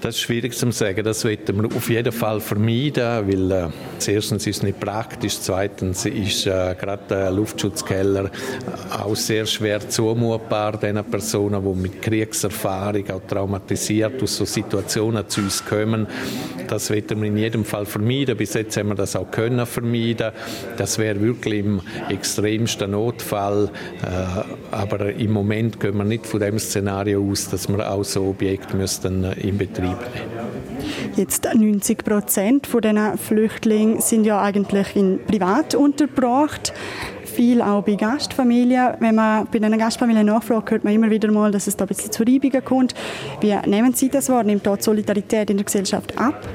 Das 0.00 0.14
ist 0.14 0.22
schwierig 0.22 0.56
zu 0.56 0.70
sagen. 0.70 1.04
Das 1.04 1.20
sollten 1.20 1.62
wir 1.62 1.76
auf 1.76 1.90
jeden 1.90 2.12
Fall 2.12 2.40
vermeiden, 2.40 3.28
weil 3.28 3.50
äh, 3.52 3.68
erstens 4.10 4.46
ist 4.46 4.56
es 4.56 4.62
nicht 4.62 4.80
praktisch, 4.80 5.38
zweitens 5.40 6.06
ist 6.06 6.46
äh, 6.46 6.74
gerade 6.74 7.02
der 7.10 7.30
Luftschutzkeller 7.30 8.30
auch 8.98 9.14
sehr 9.14 9.44
schwer 9.44 9.86
zumutbar 9.86 10.78
den 10.78 11.04
Personen, 11.04 11.62
die 11.62 11.80
mit 11.80 12.00
Kriegserfahrung 12.00 13.10
auch 13.10 13.20
traumatisiert 13.28 14.22
aus 14.22 14.38
so 14.38 14.46
Situationen 14.46 15.28
zu 15.28 15.42
uns 15.42 15.62
kommen. 15.66 16.06
Das 16.66 16.86
sollten 16.86 17.20
wir 17.20 17.28
in 17.28 17.36
jedem 17.36 17.64
Fall 17.66 17.84
vermeiden. 17.84 18.38
Bis 18.38 18.54
jetzt 18.54 18.78
haben 18.78 18.88
wir 18.88 18.94
das 18.94 19.16
auch 19.16 19.30
können 19.30 19.66
vermeiden. 19.66 20.32
Das 20.78 20.98
wäre 20.98 21.20
wirklich 21.20 21.60
im 21.60 21.82
extremsten 22.08 22.92
Notfall. 22.92 23.70
Äh, 24.02 24.74
aber 24.74 25.12
im 25.12 25.32
Moment 25.32 25.78
gehen 25.78 25.98
wir 25.98 26.04
nicht 26.04 26.26
von 26.26 26.40
dem 26.40 26.58
Szenario 26.58 27.22
aus, 27.22 27.50
dass 27.50 27.68
wir 27.68 27.90
auch 27.90 28.04
so 28.04 28.28
Objekte 28.28 28.76
müssten 28.76 29.24
äh, 29.24 29.32
in 29.40 29.58
Betrieb 29.58 29.89
bleiben. 29.94 31.16
Jetzt 31.16 31.48
90 31.52 32.04
Prozent 32.04 32.66
von 32.66 32.80
diesen 32.80 33.18
Flüchtlingen 33.18 34.00
sind 34.00 34.24
ja 34.24 34.40
eigentlich 34.40 34.96
in 34.96 35.20
privat 35.26 35.74
untergebracht 35.74 36.72
viel 37.30 37.62
auch 37.62 37.82
bei 37.82 37.94
Gastfamilien. 37.94 38.94
Wenn 38.98 39.14
man 39.14 39.46
bei 39.50 39.64
einer 39.64 39.78
Gastfamilie 39.78 40.24
nachfragt, 40.24 40.72
hört 40.72 40.84
man 40.84 40.92
immer 40.92 41.10
wieder 41.10 41.30
mal, 41.30 41.50
dass 41.50 41.66
es 41.66 41.76
da 41.76 41.84
ein 41.84 41.88
bisschen 41.88 42.12
zu 42.12 42.22
Reibungen 42.22 42.64
kommt. 42.64 42.94
Wie 43.40 43.56
nehmen 43.66 43.94
Sie 43.94 44.08
das 44.08 44.28
wahr? 44.28 44.42
Nimmt 44.42 44.66
dort 44.66 44.82
Solidarität 44.82 45.48
in 45.48 45.56
der 45.56 45.64
Gesellschaft 45.64 46.18
ab? 46.18 46.46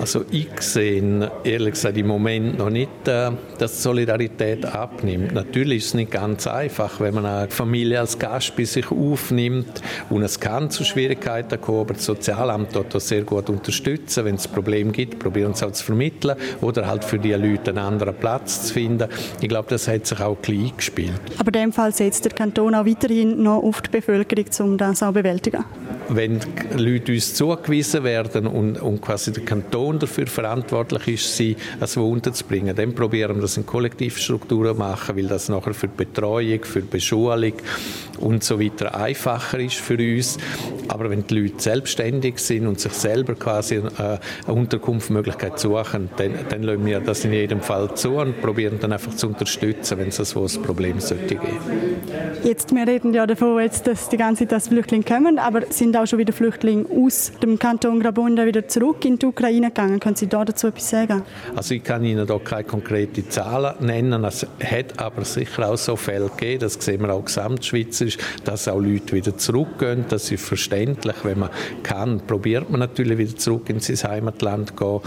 Also 0.00 0.24
ich 0.30 0.48
sehe 0.60 1.30
ehrlich 1.44 1.74
gesagt 1.74 1.98
im 1.98 2.06
Moment 2.06 2.56
noch 2.56 2.70
nicht, 2.70 3.06
äh, 3.06 3.32
dass 3.58 3.82
Solidarität 3.82 4.64
abnimmt. 4.64 5.34
Natürlich 5.34 5.78
ist 5.78 5.86
es 5.88 5.94
nicht 5.94 6.10
ganz 6.10 6.46
einfach, 6.46 7.00
wenn 7.00 7.14
man 7.14 7.26
eine 7.26 7.50
Familie 7.50 8.00
als 8.00 8.18
Gast 8.18 8.56
bei 8.56 8.64
sich 8.64 8.90
aufnimmt 8.90 9.82
und 10.08 10.22
es 10.22 10.40
kann 10.40 10.70
zu 10.70 10.84
Schwierigkeiten 10.84 11.60
kommen, 11.60 11.80
aber 11.80 11.94
das 11.94 12.06
Sozialamt 12.06 12.74
dort 12.74 12.94
das 12.94 13.08
sehr 13.08 13.22
gut 13.22 13.50
unterstützen. 13.50 14.24
Wenn 14.24 14.36
es 14.36 14.48
Probleme 14.48 14.90
gibt, 14.90 15.18
probieren 15.18 15.52
sie 15.52 15.66
auch 15.66 15.72
zu 15.72 15.84
vermitteln 15.84 16.36
oder 16.62 16.86
halt 16.86 17.04
für 17.04 17.18
die 17.18 17.34
Leute 17.34 17.70
einen 17.70 17.78
anderen 17.78 18.14
Platz 18.14 18.68
zu 18.68 18.74
finden. 18.74 19.08
Ich 19.42 19.48
glaube, 19.50 19.68
das 19.68 19.86
hat 19.86 20.06
sich 20.06 20.18
auch 20.18 20.40
klein 20.40 20.72
gespielt. 20.74 21.20
Aber 21.38 21.48
in 21.48 21.64
dem 21.64 21.72
Fall 21.72 21.92
setzt 21.92 22.24
der 22.24 22.32
Kanton 22.32 22.74
auch 22.74 22.86
weiterhin 22.86 23.42
noch 23.42 23.62
auf 23.62 23.82
die 23.82 23.90
Bevölkerung, 23.90 24.46
um 24.60 24.78
das 24.78 25.02
auch 25.02 25.08
zu 25.08 25.12
bewältigen? 25.12 25.64
wenn 26.10 26.40
Leute 26.76 27.12
uns 27.12 27.34
zugewiesen 27.34 28.04
werden 28.04 28.46
und, 28.46 28.80
und 28.80 29.00
quasi 29.00 29.32
der 29.32 29.44
Kanton 29.44 29.89
dafür 29.98 30.26
verantwortlich 30.26 31.08
ist, 31.08 31.36
sie 31.36 31.56
als 31.80 31.96
Wo 31.96 32.10
unterzubringen, 32.10 32.74
dann 32.74 32.94
probieren 32.94 33.36
wir 33.36 33.42
das 33.42 33.56
in 33.56 33.66
Kollektivstrukturen 33.66 34.76
machen, 34.76 35.16
weil 35.16 35.26
das 35.26 35.48
nachher 35.48 35.74
für 35.74 35.88
die 35.88 35.96
Betreuung, 35.96 36.64
für 36.64 36.80
die 36.80 36.88
Beschulung 36.88 37.52
und 38.18 38.44
so 38.44 38.60
weiter 38.60 38.94
einfacher 38.94 39.58
ist 39.58 39.76
für 39.76 39.98
uns. 39.98 40.38
Aber 40.88 41.10
wenn 41.10 41.26
die 41.26 41.40
Leute 41.40 41.54
selbstständig 41.58 42.38
sind 42.38 42.66
und 42.66 42.80
sich 42.80 42.92
selber 42.92 43.34
quasi 43.34 43.76
äh, 43.76 43.82
eine 43.98 44.20
Unterkunftsmöglichkeit 44.46 45.58
suchen, 45.58 46.10
dann, 46.16 46.32
dann 46.48 46.62
lassen 46.62 46.86
wir 46.86 47.00
das 47.00 47.24
in 47.24 47.32
jedem 47.32 47.60
Fall 47.60 47.94
zu 47.94 48.16
und 48.16 48.40
probieren 48.40 48.78
dann 48.80 48.92
einfach 48.92 49.14
zu 49.14 49.28
unterstützen, 49.28 49.98
wenn 49.98 50.08
es 50.08 50.36
ein 50.36 50.62
Problem 50.62 51.00
sollte 51.00 51.36
geben. 51.36 51.58
Jetzt, 52.42 52.74
wir 52.74 52.86
reden 52.86 53.14
ja 53.14 53.26
davon, 53.26 53.60
jetzt, 53.60 53.86
dass 53.86 54.08
die 54.08 54.16
ganze 54.16 54.46
Zeit 54.46 54.62
Flüchtlinge 54.62 55.04
kommen, 55.04 55.38
aber 55.38 55.62
sind 55.70 55.96
auch 55.96 56.06
schon 56.06 56.18
wieder 56.18 56.32
Flüchtlinge 56.32 56.86
aus 56.90 57.32
dem 57.42 57.58
Kanton 57.58 58.00
Graubünden 58.00 58.46
wieder 58.46 58.66
zurück 58.68 59.04
in 59.04 59.18
die 59.18 59.26
Ukraine 59.26 59.70
gegangen? 59.80 60.00
Können 60.00 60.16
Sie 60.16 60.26
da 60.26 60.44
dazu 60.44 60.68
etwas 60.68 60.90
sagen? 60.90 61.22
Also 61.56 61.74
ich 61.74 61.82
kann 61.82 62.04
Ihnen 62.04 62.26
da 62.26 62.38
keine 62.38 62.64
konkreten 62.64 63.28
Zahlen 63.30 63.74
nennen. 63.80 64.24
Es 64.24 64.46
hat 64.64 64.98
aber 64.98 65.24
sicher 65.24 65.68
auch 65.68 65.76
so 65.76 65.96
Fälle 65.96 66.28
gegeben, 66.28 66.60
das 66.60 66.74
sehen 66.74 67.00
wir 67.02 67.12
auch 67.12 67.24
gesamtschweizerisch, 67.24 68.18
dass 68.44 68.68
auch 68.68 68.80
Leute 68.80 69.12
wieder 69.12 69.36
zurückgehen. 69.36 70.04
Das 70.08 70.30
ist 70.30 70.44
verständlich. 70.44 71.16
Wenn 71.22 71.40
man 71.40 71.50
kann, 71.82 72.20
probiert 72.20 72.70
man 72.70 72.80
natürlich 72.80 73.18
wieder 73.18 73.36
zurück 73.36 73.68
in 73.70 73.80
sein 73.80 74.10
Heimatland 74.10 74.68
zu 74.68 74.74
gehen. 74.74 75.00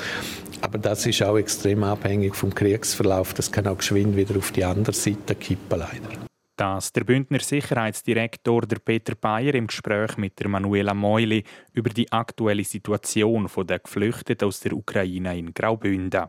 Aber 0.62 0.78
das 0.78 1.06
ist 1.06 1.22
auch 1.24 1.38
extrem 1.38 1.84
abhängig 1.84 2.36
vom 2.36 2.54
Kriegsverlauf. 2.54 3.34
Das 3.34 3.52
kann 3.52 3.68
auch 3.68 3.78
geschwind 3.78 4.16
wieder 4.16 4.38
auf 4.38 4.52
die 4.52 4.64
andere 4.64 4.96
Seite 4.96 5.36
kippen, 5.36 5.80
leider. 5.80 6.23
Das 6.56 6.94
der 6.94 7.04
Bündner 7.04 7.40
Sicherheitsdirektor 7.40 8.62
der 8.62 8.78
Peter 8.78 9.16
Bayer 9.16 9.56
im 9.56 9.66
Gespräch 9.66 10.18
mit 10.18 10.40
der 10.40 10.50
Manuela 10.50 10.94
Meuli 10.94 11.44
über 11.74 11.90
die 11.90 12.12
aktuelle 12.12 12.64
Situation 12.64 13.50
der 13.68 13.80
Geflüchteten 13.80 14.48
aus 14.48 14.60
der 14.60 14.74
Ukraine 14.74 15.36
in 15.36 15.52
Graubünden. 15.52 16.28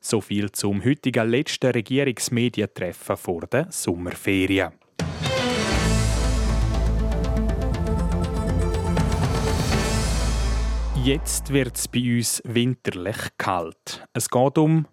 So 0.00 0.20
viel 0.20 0.50
zum 0.50 0.84
heutigen 0.84 1.30
letzten 1.30 1.70
Regierungsmedientreffen 1.70 3.16
vor 3.16 3.42
der 3.42 3.70
Sommerferien. 3.70 4.72
Jetzt 11.04 11.52
wird 11.52 11.76
es 11.76 11.86
bei 11.86 12.16
uns 12.16 12.42
winterlich 12.44 13.28
kalt. 13.38 14.04
Es 14.12 14.28
geht 14.28 14.58
um 14.58 14.86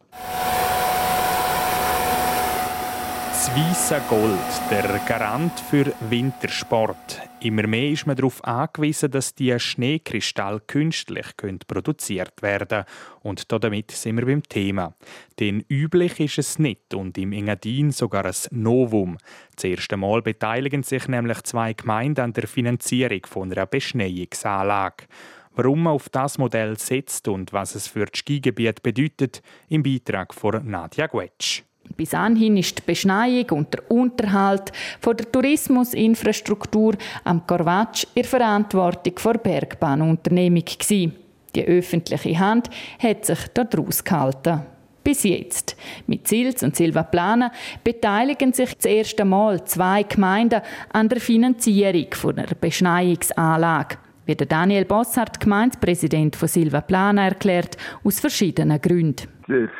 das 3.39 3.55
weiße 3.55 4.01
Gold, 4.09 4.61
der 4.69 4.99
Garant 5.07 5.57
für 5.61 5.93
Wintersport. 6.09 7.21
Immer 7.39 7.67
mehr 7.67 7.91
ist 7.91 8.05
man 8.05 8.17
darauf 8.17 8.43
angewiesen, 8.43 9.11
dass 9.11 9.33
die 9.33 9.57
Schneekristalle 9.57 10.59
künstlich 10.59 11.27
produziert 11.65 12.41
werden 12.41 12.83
Und 13.21 13.49
damit 13.49 13.91
sind 13.91 14.17
wir 14.17 14.25
beim 14.25 14.43
Thema. 14.43 14.93
Denn 15.39 15.63
üblich 15.69 16.19
ist 16.19 16.37
es 16.37 16.59
nicht 16.59 16.93
und 16.93 17.17
im 17.17 17.31
Engadin 17.31 17.91
sogar 17.91 18.25
ein 18.25 18.33
Novum. 18.51 19.17
Das 19.55 19.63
erste 19.63 19.95
Mal 19.95 20.21
beteiligen 20.21 20.83
sich 20.83 21.07
nämlich 21.07 21.41
zwei 21.43 21.71
Gemeinden 21.71 22.19
an 22.19 22.33
der 22.33 22.45
Finanzierung 22.45 23.25
von 23.25 23.53
einer 23.53 23.65
Beschneiungsanlage. 23.65 25.05
Warum 25.53 25.83
man 25.83 25.93
auf 25.93 26.09
das 26.09 26.39
Modell 26.39 26.77
setzt 26.77 27.29
und 27.29 27.53
was 27.53 27.75
es 27.75 27.87
für 27.87 28.03
das 28.05 28.19
Skigebiet 28.19 28.83
bedeutet, 28.83 29.41
im 29.69 29.81
Beitrag 29.81 30.33
von 30.33 30.69
Nadja 30.69 31.07
Guetsch. 31.07 31.63
Bis 31.99 32.13
anhin 32.13 32.55
ist 32.55 32.77
die 32.77 32.81
Beschneiung 32.85 33.49
und 33.49 33.73
der 33.73 33.91
Unterhalt 33.91 34.71
von 35.01 35.17
der 35.17 35.29
Tourismusinfrastruktur 35.29 36.95
am 37.25 37.45
Corvatsch 37.45 38.05
in 38.15 38.23
Verantwortung 38.23 39.15
der 39.21 39.33
Bergbahnunternehmung. 39.33 40.63
Die 40.89 41.65
öffentliche 41.65 42.39
Hand 42.39 42.69
hat 42.99 43.25
sich 43.25 43.39
daraus 43.53 44.01
gehalten. 44.01 44.61
Bis 45.03 45.23
jetzt. 45.23 45.75
Mit 46.07 46.25
Sils 46.25 46.63
und 46.63 46.77
Silvaplana 46.77 47.51
beteiligen 47.83 48.53
sich 48.53 48.73
das 48.75 48.85
erste 48.85 49.25
Mal 49.25 49.65
zwei 49.65 50.03
Gemeinden 50.03 50.61
an 50.93 51.09
der 51.09 51.19
Finanzierung 51.19 52.07
einer 52.23 52.55
Beschneiungsanlage 52.61 53.97
wie 54.29 54.35
der 54.35 54.45
Daniel 54.45 54.85
Bossart, 54.85 55.39
Gemeindepräsident 55.39 56.35
von 56.35 56.47
Silva 56.47 56.81
Plana, 56.81 57.29
erklärt, 57.29 57.77
aus 58.03 58.19
verschiedenen 58.19 58.79
Gründen. 58.79 59.27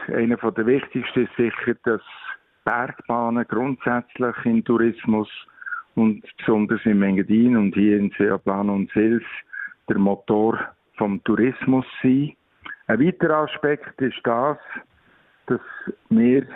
Einer 0.08 0.38
der 0.38 0.66
wichtigsten 0.66 1.26
ist 1.26 1.36
sicher, 1.38 1.76
dass 1.84 2.02
Bergbahnen 2.66 3.46
grundsätzlich 3.48 4.36
im 4.46 4.64
Tourismus 4.66 5.30
und 5.94 6.24
besonders 6.40 6.84
im 6.86 7.04
Engadin 7.04 7.58
und 7.58 7.76
hier 7.76 7.98
in 7.98 8.12
Silva 8.18 8.40
Plana 8.40 8.74
und 8.74 8.92
Sils 8.92 9.24
der 9.88 10.00
Motor 10.00 10.58
vom 10.98 11.24
Tourismus 11.26 11.86
sind. 12.02 12.36
Ein 12.88 13.06
weiterer 13.06 13.48
Aspekt 13.48 14.02
ist 14.02 14.20
das, 14.24 14.58
dass 15.46 15.62
wir 16.10 16.48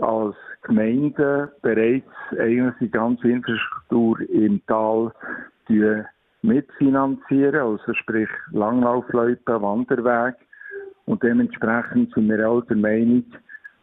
als 0.00 0.36
Gemeinde 0.62 1.50
bereits 1.62 2.04
eigentlich 2.38 2.74
die 2.78 2.90
ganze 2.90 3.26
Infrastruktur 3.30 4.20
im 4.28 4.60
Tal 4.66 5.12
mitfinanzieren, 6.48 7.60
also 7.60 7.94
sprich 7.94 8.28
Langlaufloipen, 8.52 9.62
Wanderweg. 9.62 10.34
Und 11.06 11.22
dementsprechend 11.22 12.12
sind 12.14 12.28
wir 12.28 12.48
auch 12.48 12.62
der 12.62 12.76
Meinung, 12.76 13.24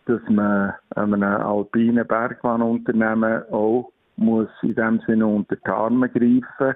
dass 0.05 0.21
man 0.29 0.73
einem 0.95 1.23
alpinen 1.23 2.05
Bergbahnunternehmen 2.05 3.43
auch 3.51 3.91
muss 4.17 4.49
in 4.61 4.75
dem 4.75 5.01
Sinne 5.07 5.25
unter 5.27 5.55
die 5.55 5.69
Arme 5.69 6.09
greifen 6.09 6.75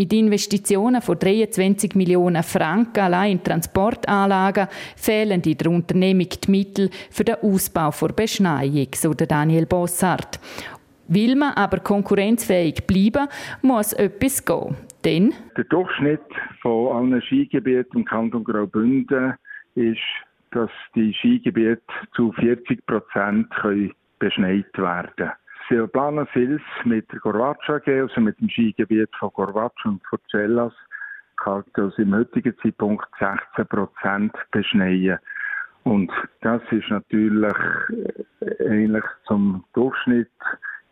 mit 0.00 0.14
Investitionen 0.14 1.02
von 1.02 1.18
23 1.18 1.94
Millionen 1.94 2.42
Franken 2.42 3.00
allein 3.00 3.32
in 3.32 3.44
Transportanlagen 3.44 4.66
fehlen 4.96 5.42
in 5.42 5.58
der 5.58 5.70
Unternehmung 5.70 6.28
die 6.30 6.50
Mittel 6.50 6.90
für 7.10 7.24
den 7.24 7.34
Ausbau 7.42 7.90
der 7.90 8.14
Beschneiung, 8.14 8.88
so 8.94 9.12
Daniel 9.12 9.66
Bossart. 9.66 10.40
Will 11.08 11.36
man 11.36 11.52
aber 11.52 11.80
konkurrenzfähig 11.80 12.86
bleiben, 12.86 13.28
muss 13.60 13.92
etwas 13.92 14.42
gehen. 14.42 14.76
Denn 15.04 15.32
der 15.56 15.64
Durchschnitt 15.64 16.20
von 16.60 16.96
allen 16.96 17.22
Skigebieten 17.22 18.00
im 18.00 18.04
Kanton 18.04 18.44
Graubünden 18.44 19.34
ist, 19.74 19.98
dass 20.50 20.70
die 20.94 21.14
Skigebiete 21.14 21.82
zu 22.14 22.32
40 22.32 22.84
Prozent 22.86 23.48
beschneit 24.18 24.66
werden 24.76 25.10
können. 25.16 25.32
Silvana 25.68 26.26
Sils 26.34 26.62
mit 26.84 27.10
der 27.12 27.20
Gorvatsch 27.20 27.70
AG, 27.70 27.86
also 27.86 28.20
mit 28.20 28.38
dem 28.40 28.48
Skigebiet 28.50 29.08
von 29.18 29.30
Gorvatsch 29.32 29.86
und 29.86 30.02
Forcellas, 30.04 30.72
kann 31.36 31.64
also 31.74 32.02
im 32.02 32.14
heutigen 32.14 32.54
Zeitpunkt 32.58 33.06
16 33.18 33.66
Prozent 33.68 34.32
beschneien. 34.50 35.18
Und 35.84 36.10
das 36.42 36.60
ist 36.70 36.90
natürlich 36.90 37.54
ähnlich 38.58 39.04
zum 39.26 39.64
Durchschnitt 39.72 40.28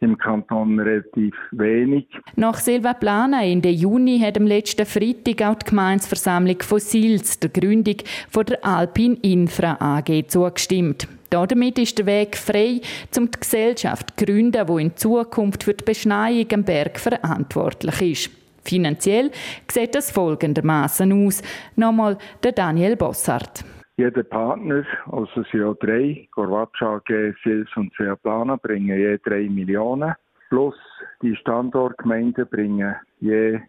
im 0.01 0.17
Kanton 0.17 0.79
relativ 0.79 1.35
wenig. 1.51 2.07
Nach 2.37 2.59
Silva 2.59 2.95
Plana 2.95 3.45
Ende 3.45 3.71
Juni 3.71 4.19
hat 4.21 4.37
am 4.37 4.47
letzten 4.47 4.87
Freitag 4.87 5.43
auch 5.43 5.55
die 5.57 5.71
Gemeinsversammlung 5.71 6.63
von 6.63 6.81
Sils 6.81 7.39
der 7.41 7.51
Gründung 7.51 7.97
von 8.31 8.47
der 8.47 8.65
Alpin 8.65 9.17
Infra 9.17 9.77
AG 9.81 10.29
zugestimmt. 10.29 11.09
Damit 11.31 11.79
ist 11.79 11.99
der 11.99 12.07
Weg 12.07 12.37
frei, 12.37 12.81
um 13.17 13.31
die 13.31 13.41
Gesellschaft 13.41 14.15
zu 14.17 14.25
gründen, 14.25 14.67
die 14.67 14.83
in 14.83 14.97
Zukunft 14.97 15.65
für 15.65 15.75
die 15.75 15.85
Beschneiung 15.85 16.47
am 16.53 16.65
Berg 16.65 16.99
verantwortlich 16.99 18.01
ist. 18.01 18.31
Finanziell 18.65 19.31
sieht 19.71 19.95
das 19.95 20.11
folgendermaßen 20.11 21.27
aus. 21.27 21.43
Nochmal 21.77 22.19
der 22.43 22.53
Daniel 22.53 22.97
Bossart. 22.97 23.65
Jeder 23.99 24.23
Partner, 24.23 24.85
also 25.11 25.43
CO3, 25.51 26.29
Gorvatsch 26.31 26.81
AG, 26.83 27.35
Sils 27.43 27.69
und 27.75 27.93
Plana, 28.23 28.55
bringen 28.55 28.97
je 28.97 29.19
3 29.19 29.49
Millionen. 29.51 30.15
Plus 30.51 30.77
die 31.21 31.35
Standortgemeinden 31.35 32.47
bringen 32.47 32.95
je 33.19 33.61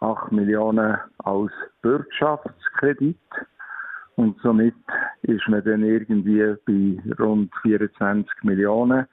8 0.00 0.32
Millionen 0.32 0.98
als 1.18 1.52
Bürgschaftskredit. 1.82 3.16
Und 4.16 4.36
somit 4.40 4.74
ist 5.22 5.46
man 5.46 5.62
dann 5.62 5.84
irgendwie 5.84 6.56
bei 6.66 7.14
rund 7.22 7.54
24 7.62 8.28
Millionen 8.42 9.06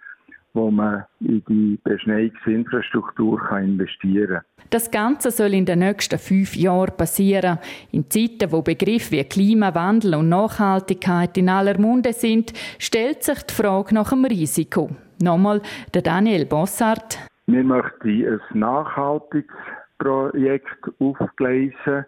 wo 0.58 0.72
man 0.72 1.06
in 1.22 1.44
die 1.48 1.80
Beschneiungsinfrastruktur 1.84 3.40
investieren 3.52 4.42
kann. 4.42 4.68
Das 4.72 4.92
Ganze 4.92 5.32
soll 5.32 5.54
in 5.54 5.66
den 5.66 5.80
nächsten 5.80 6.20
fünf 6.20 6.56
Jahren 6.56 6.98
passieren. 6.98 7.60
In 7.92 8.10
Zeiten, 8.10 8.52
wo 8.52 8.62
Begriffe 8.62 9.12
wie 9.12 9.24
Klimawandel 9.24 10.16
und 10.16 10.30
Nachhaltigkeit 10.30 11.38
in 11.38 11.48
aller 11.48 11.80
Munde 11.80 12.12
sind, 12.12 12.52
stellt 12.80 13.24
sich 13.24 13.44
die 13.44 13.54
Frage 13.54 13.94
nach 13.96 14.10
dem 14.10 14.26
Risiko. 14.26 14.90
Nochmal 15.22 15.62
der 15.94 16.02
Daniel 16.02 16.46
Bossart. 16.46 17.20
Wir 17.46 17.64
möchten 17.64 18.10
ein 18.10 18.60
nachhaltiges 18.60 19.56
Projekt 20.00 20.92
aufgleisen. 21.00 22.06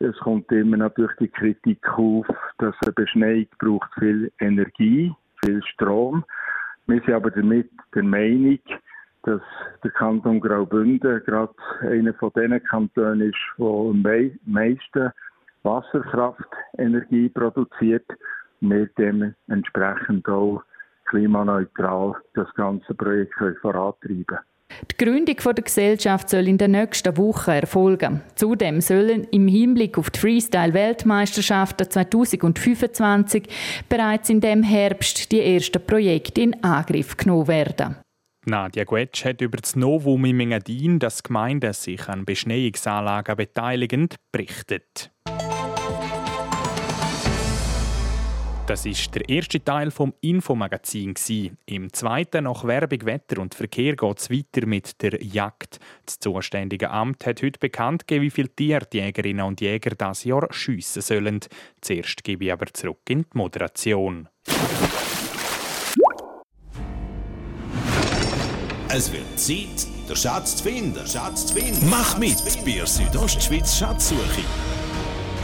Es 0.00 0.16
kommt 0.18 0.52
immer 0.52 0.76
natürlich 0.76 1.16
die 1.18 1.28
Kritik 1.28 1.88
auf, 1.96 2.26
dass 2.58 2.74
eine 2.82 2.92
Beschneiung 2.92 3.46
braucht 3.58 3.90
viel 3.98 4.30
Energie, 4.40 5.12
viel 5.42 5.62
Strom. 5.72 6.24
Wir 6.88 7.02
sind 7.02 7.14
aber 7.14 7.30
damit 7.30 7.70
der 7.94 8.02
Meinung, 8.02 8.58
dass 9.24 9.42
der 9.84 9.90
Kanton 9.90 10.40
Graubünden 10.40 11.22
gerade 11.26 11.54
einer 11.82 12.14
von 12.14 12.32
den 12.34 12.62
Kantonen 12.64 13.20
ist, 13.20 13.36
der 13.58 13.66
am 13.66 14.38
meisten 14.46 15.12
Wasserkraftenergie 15.64 17.28
produziert 17.28 18.06
wir 18.60 18.88
dementsprechend 18.98 20.26
auch 20.28 20.62
klimaneutral 21.04 22.14
das 22.34 22.52
ganze 22.54 22.94
Projekt 22.94 23.34
vorantreiben. 23.60 24.38
Die 24.90 25.04
Gründung 25.04 25.36
der 25.54 25.64
Gesellschaft 25.64 26.30
soll 26.30 26.48
in 26.48 26.58
der 26.58 26.68
nächsten 26.68 27.16
Woche 27.16 27.52
erfolgen. 27.52 28.22
Zudem 28.34 28.80
sollen 28.80 29.24
im 29.30 29.48
Hinblick 29.48 29.98
auf 29.98 30.10
die 30.10 30.18
Freestyle-Weltmeisterschaften 30.18 31.90
2025 31.90 33.44
bereits 33.88 34.30
in 34.30 34.40
dem 34.40 34.62
Herbst 34.62 35.32
die 35.32 35.40
ersten 35.40 35.84
Projekte 35.84 36.42
in 36.42 36.62
Angriff 36.62 37.16
genommen 37.16 37.48
werden. 37.48 37.96
Nadja 38.46 38.84
Guetsch 38.84 39.24
hat 39.24 39.40
über 39.40 39.58
das 39.58 39.76
Novum 39.76 40.24
im 40.24 40.40
Engadin, 40.40 40.98
das 40.98 41.22
Gemeinden 41.22 41.72
sich 41.72 42.08
an 42.08 42.24
Beschneiungsanlagen 42.24 43.36
beteiligen, 43.36 44.08
berichtet. 44.32 45.10
Das 48.68 48.84
ist 48.84 49.14
der 49.14 49.26
erste 49.26 49.64
Teil 49.64 49.90
vom 49.90 50.12
Infomagazin. 50.20 51.14
Im 51.64 51.90
zweiten, 51.90 52.44
nach 52.44 52.64
Werbung, 52.64 53.06
Wetter 53.06 53.40
und 53.40 53.54
Verkehr, 53.54 53.96
geht 53.96 54.18
es 54.18 54.28
weiter 54.28 54.66
mit 54.66 55.00
der 55.00 55.24
Jagd. 55.24 55.80
Das 56.04 56.18
zuständige 56.18 56.90
Amt 56.90 57.24
hat 57.24 57.40
heute 57.40 57.58
bekannt 57.58 58.06
gegeben, 58.06 58.26
wie 58.26 58.30
viele 58.30 58.50
Tiere 58.50 58.86
die 58.92 58.98
Jägerinnen 58.98 59.46
und 59.46 59.62
Jäger 59.62 59.92
das 59.96 60.24
Jahr 60.24 60.46
schiessen 60.50 61.00
sollen. 61.00 61.40
Zuerst 61.80 62.22
gebe 62.22 62.44
ich 62.44 62.52
aber 62.52 62.66
zurück 62.66 63.00
in 63.08 63.22
die 63.22 63.28
Moderation. 63.32 64.28
Es 68.90 69.10
wird 69.10 69.40
Zeit, 69.40 69.86
den 70.06 70.16
Schatz 70.16 70.56
zu 70.56 70.64
finden. 70.64 71.06
Schatz 71.06 71.46
zu 71.46 71.54
finden. 71.54 71.88
Mach 71.88 72.18
mit 72.18 72.36
bei 72.66 72.72
der 72.72 72.86
Südostschweiz 72.86 73.78
Schatzsuche. 73.78 74.42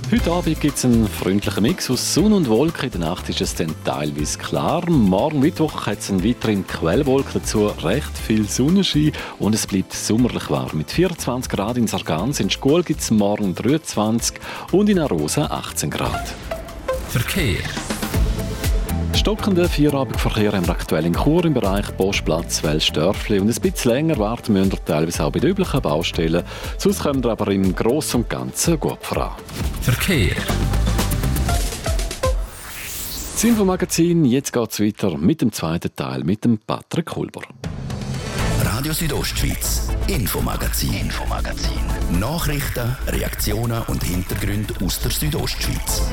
Heute 0.09 0.31
Abend 0.31 0.61
gibt 0.61 0.77
es 0.77 0.85
einen 0.85 1.05
freundlichen 1.05 1.63
Mix 1.63 1.89
aus 1.89 2.13
Sonne 2.13 2.37
und 2.37 2.47
Wolken. 2.47 2.85
In 2.85 2.91
der 2.91 3.09
Nacht 3.09 3.27
ist 3.27 3.41
es 3.41 3.55
dann 3.55 3.75
teilweise 3.83 4.37
klar. 4.37 4.89
Morgen 4.89 5.41
Mittwoch 5.41 5.85
hat 5.85 5.99
es 5.99 6.09
einen 6.09 6.23
weiteren 6.23 6.65
Quellwolken 6.65 7.41
dazu, 7.41 7.67
recht 7.67 8.17
viel 8.17 8.47
Sonnenschein 8.47 9.11
und 9.39 9.53
es 9.53 9.67
bleibt 9.67 9.91
sommerlich 9.91 10.49
warm. 10.49 10.77
Mit 10.77 10.91
24 10.91 11.51
Grad 11.51 11.75
in 11.75 11.87
Sargans, 11.87 12.39
in 12.39 12.49
Schkuhl 12.49 12.83
gibt 12.83 13.01
es 13.01 13.11
morgen 13.11 13.53
23 13.53 14.39
und 14.71 14.87
in 14.87 14.99
Arosa 14.99 15.47
18 15.47 15.89
Grad. 15.89 16.33
Verkehr. 17.09 17.59
Stockender 19.17 19.67
Feierabendverkehr 19.67 20.53
im 20.53 20.69
aktuellen 20.69 21.13
Chur 21.13 21.43
im 21.43 21.55
Bereich 21.55 21.85
Postplatz 21.97 22.61
Welsdörfli 22.63 23.39
und 23.39 23.49
ein 23.49 23.61
bisschen 23.61 23.91
länger 23.91 24.17
warten 24.19 24.53
müssen 24.53 24.71
wir 24.71 24.85
teilweise 24.85 25.25
auch 25.25 25.31
bei 25.31 25.39
den 25.39 25.49
üblichen 25.49 25.81
Baustellen. 25.81 26.43
Sonst 26.77 26.99
kommen 26.99 27.23
wir 27.23 27.31
aber 27.31 27.51
im 27.51 27.75
Großen 27.75 28.21
und 28.21 28.29
Ganzen 28.29 28.79
gut 28.79 28.99
voran. 29.01 29.31
Verkehr. 29.81 30.35
Das 33.33 33.43
Infomagazin, 33.43 34.23
jetzt 34.23 34.53
geht 34.53 34.71
es 34.71 34.79
weiter 34.79 35.17
mit 35.17 35.41
dem 35.41 35.51
zweiten 35.51 35.95
Teil 35.95 36.23
mit 36.23 36.45
dem 36.45 36.59
Patrick 36.59 37.07
Kulber. 37.07 37.41
Radio 38.63 38.93
Südostschweiz, 38.93 39.89
Infomagazin, 40.07 40.93
Infomagazin. 40.93 42.19
Nachrichten, 42.19 42.95
Reaktionen 43.07 43.81
und 43.87 44.03
Hintergründe 44.03 44.75
aus 44.85 44.99
der 45.01 45.11
Südostschweiz. 45.11 46.03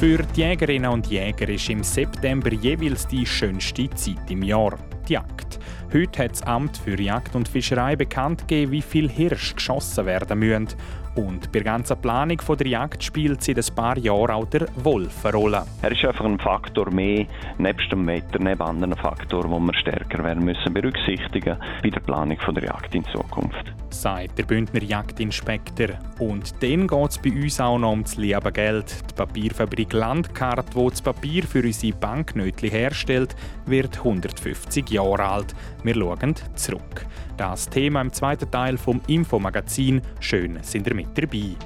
Für 0.00 0.16
die 0.34 0.40
Jägerinnen 0.40 0.90
und 0.90 1.08
Jäger 1.08 1.46
ist 1.50 1.68
im 1.68 1.84
September 1.84 2.50
jeweils 2.50 3.06
die 3.06 3.26
schönste 3.26 3.90
Zeit 3.90 4.30
im 4.30 4.42
Jahr, 4.42 4.78
die 5.06 5.12
Jagd. 5.12 5.58
Heute 5.92 6.24
hat 6.24 6.30
das 6.30 6.42
Amt 6.42 6.78
für 6.78 6.98
Jagd 6.98 7.36
und 7.36 7.46
Fischerei 7.46 7.96
bekannt 7.96 8.48
gegeben, 8.48 8.72
wie 8.72 8.80
viel 8.80 9.10
Hirsch 9.10 9.54
geschossen 9.54 10.06
werden 10.06 10.38
müssen. 10.38 10.68
Und 11.16 11.50
bei 11.52 11.58
der 11.58 11.64
ganzen 11.64 12.00
Planung 12.00 12.38
der 12.58 12.66
Jagd 12.66 13.02
spielt 13.02 13.42
seit 13.42 13.58
ein 13.58 13.74
paar 13.74 13.98
Jahren 13.98 14.30
auch 14.30 14.46
der 14.46 14.66
Wolf 14.76 15.24
eine 15.24 15.36
Rolle. 15.36 15.62
Er 15.82 15.92
ist 15.92 16.04
einfach 16.04 16.24
ein 16.24 16.38
Faktor 16.38 16.90
mehr, 16.90 17.26
nebst 17.58 17.90
dem 17.90 18.06
Wetter, 18.06 18.38
neben 18.38 18.60
anderen 18.60 18.96
Faktoren, 18.96 19.50
die 19.50 19.72
wir 19.72 19.74
stärker 19.74 20.22
werden 20.22 20.44
müssen 20.44 20.72
berücksichtigen 20.72 21.56
bei 21.82 21.90
der 21.90 22.00
Planung 22.00 22.38
der 22.54 22.64
Jagd 22.64 22.94
in 22.94 23.04
Zukunft. 23.06 23.72
Sagt 23.90 24.38
der 24.38 24.44
Bündner 24.44 24.82
Jagdinspektor. 24.82 25.88
Und 26.20 26.54
dann 26.62 26.86
geht 26.86 27.10
es 27.10 27.18
bei 27.18 27.32
uns 27.32 27.60
auch 27.60 27.78
noch 27.78 27.92
um 27.92 28.04
das 28.04 28.16
liebe 28.16 28.52
Geld. 28.52 28.94
Die 29.10 29.14
Papierfabrik 29.14 29.92
Landkart, 29.92 30.74
die 30.76 30.88
das 30.88 31.02
Papier 31.02 31.42
für 31.42 31.62
unsere 31.62 31.96
Banknötchen 31.96 32.70
herstellt, 32.70 33.34
wird 33.66 33.98
150 33.98 34.90
Jahre 34.90 35.24
alt. 35.24 35.54
Wir 35.82 35.94
schauen 35.94 36.34
zurück. 36.54 37.06
Das 37.40 37.70
Thema 37.70 38.02
im 38.02 38.12
zweiten 38.12 38.50
Teil 38.50 38.76
vom 38.76 39.00
Infomagazin. 39.06 40.02
Schön 40.20 40.62
sind 40.62 40.86
ihr 40.86 40.94
mit 40.94 41.16
dabei. 41.16 41.56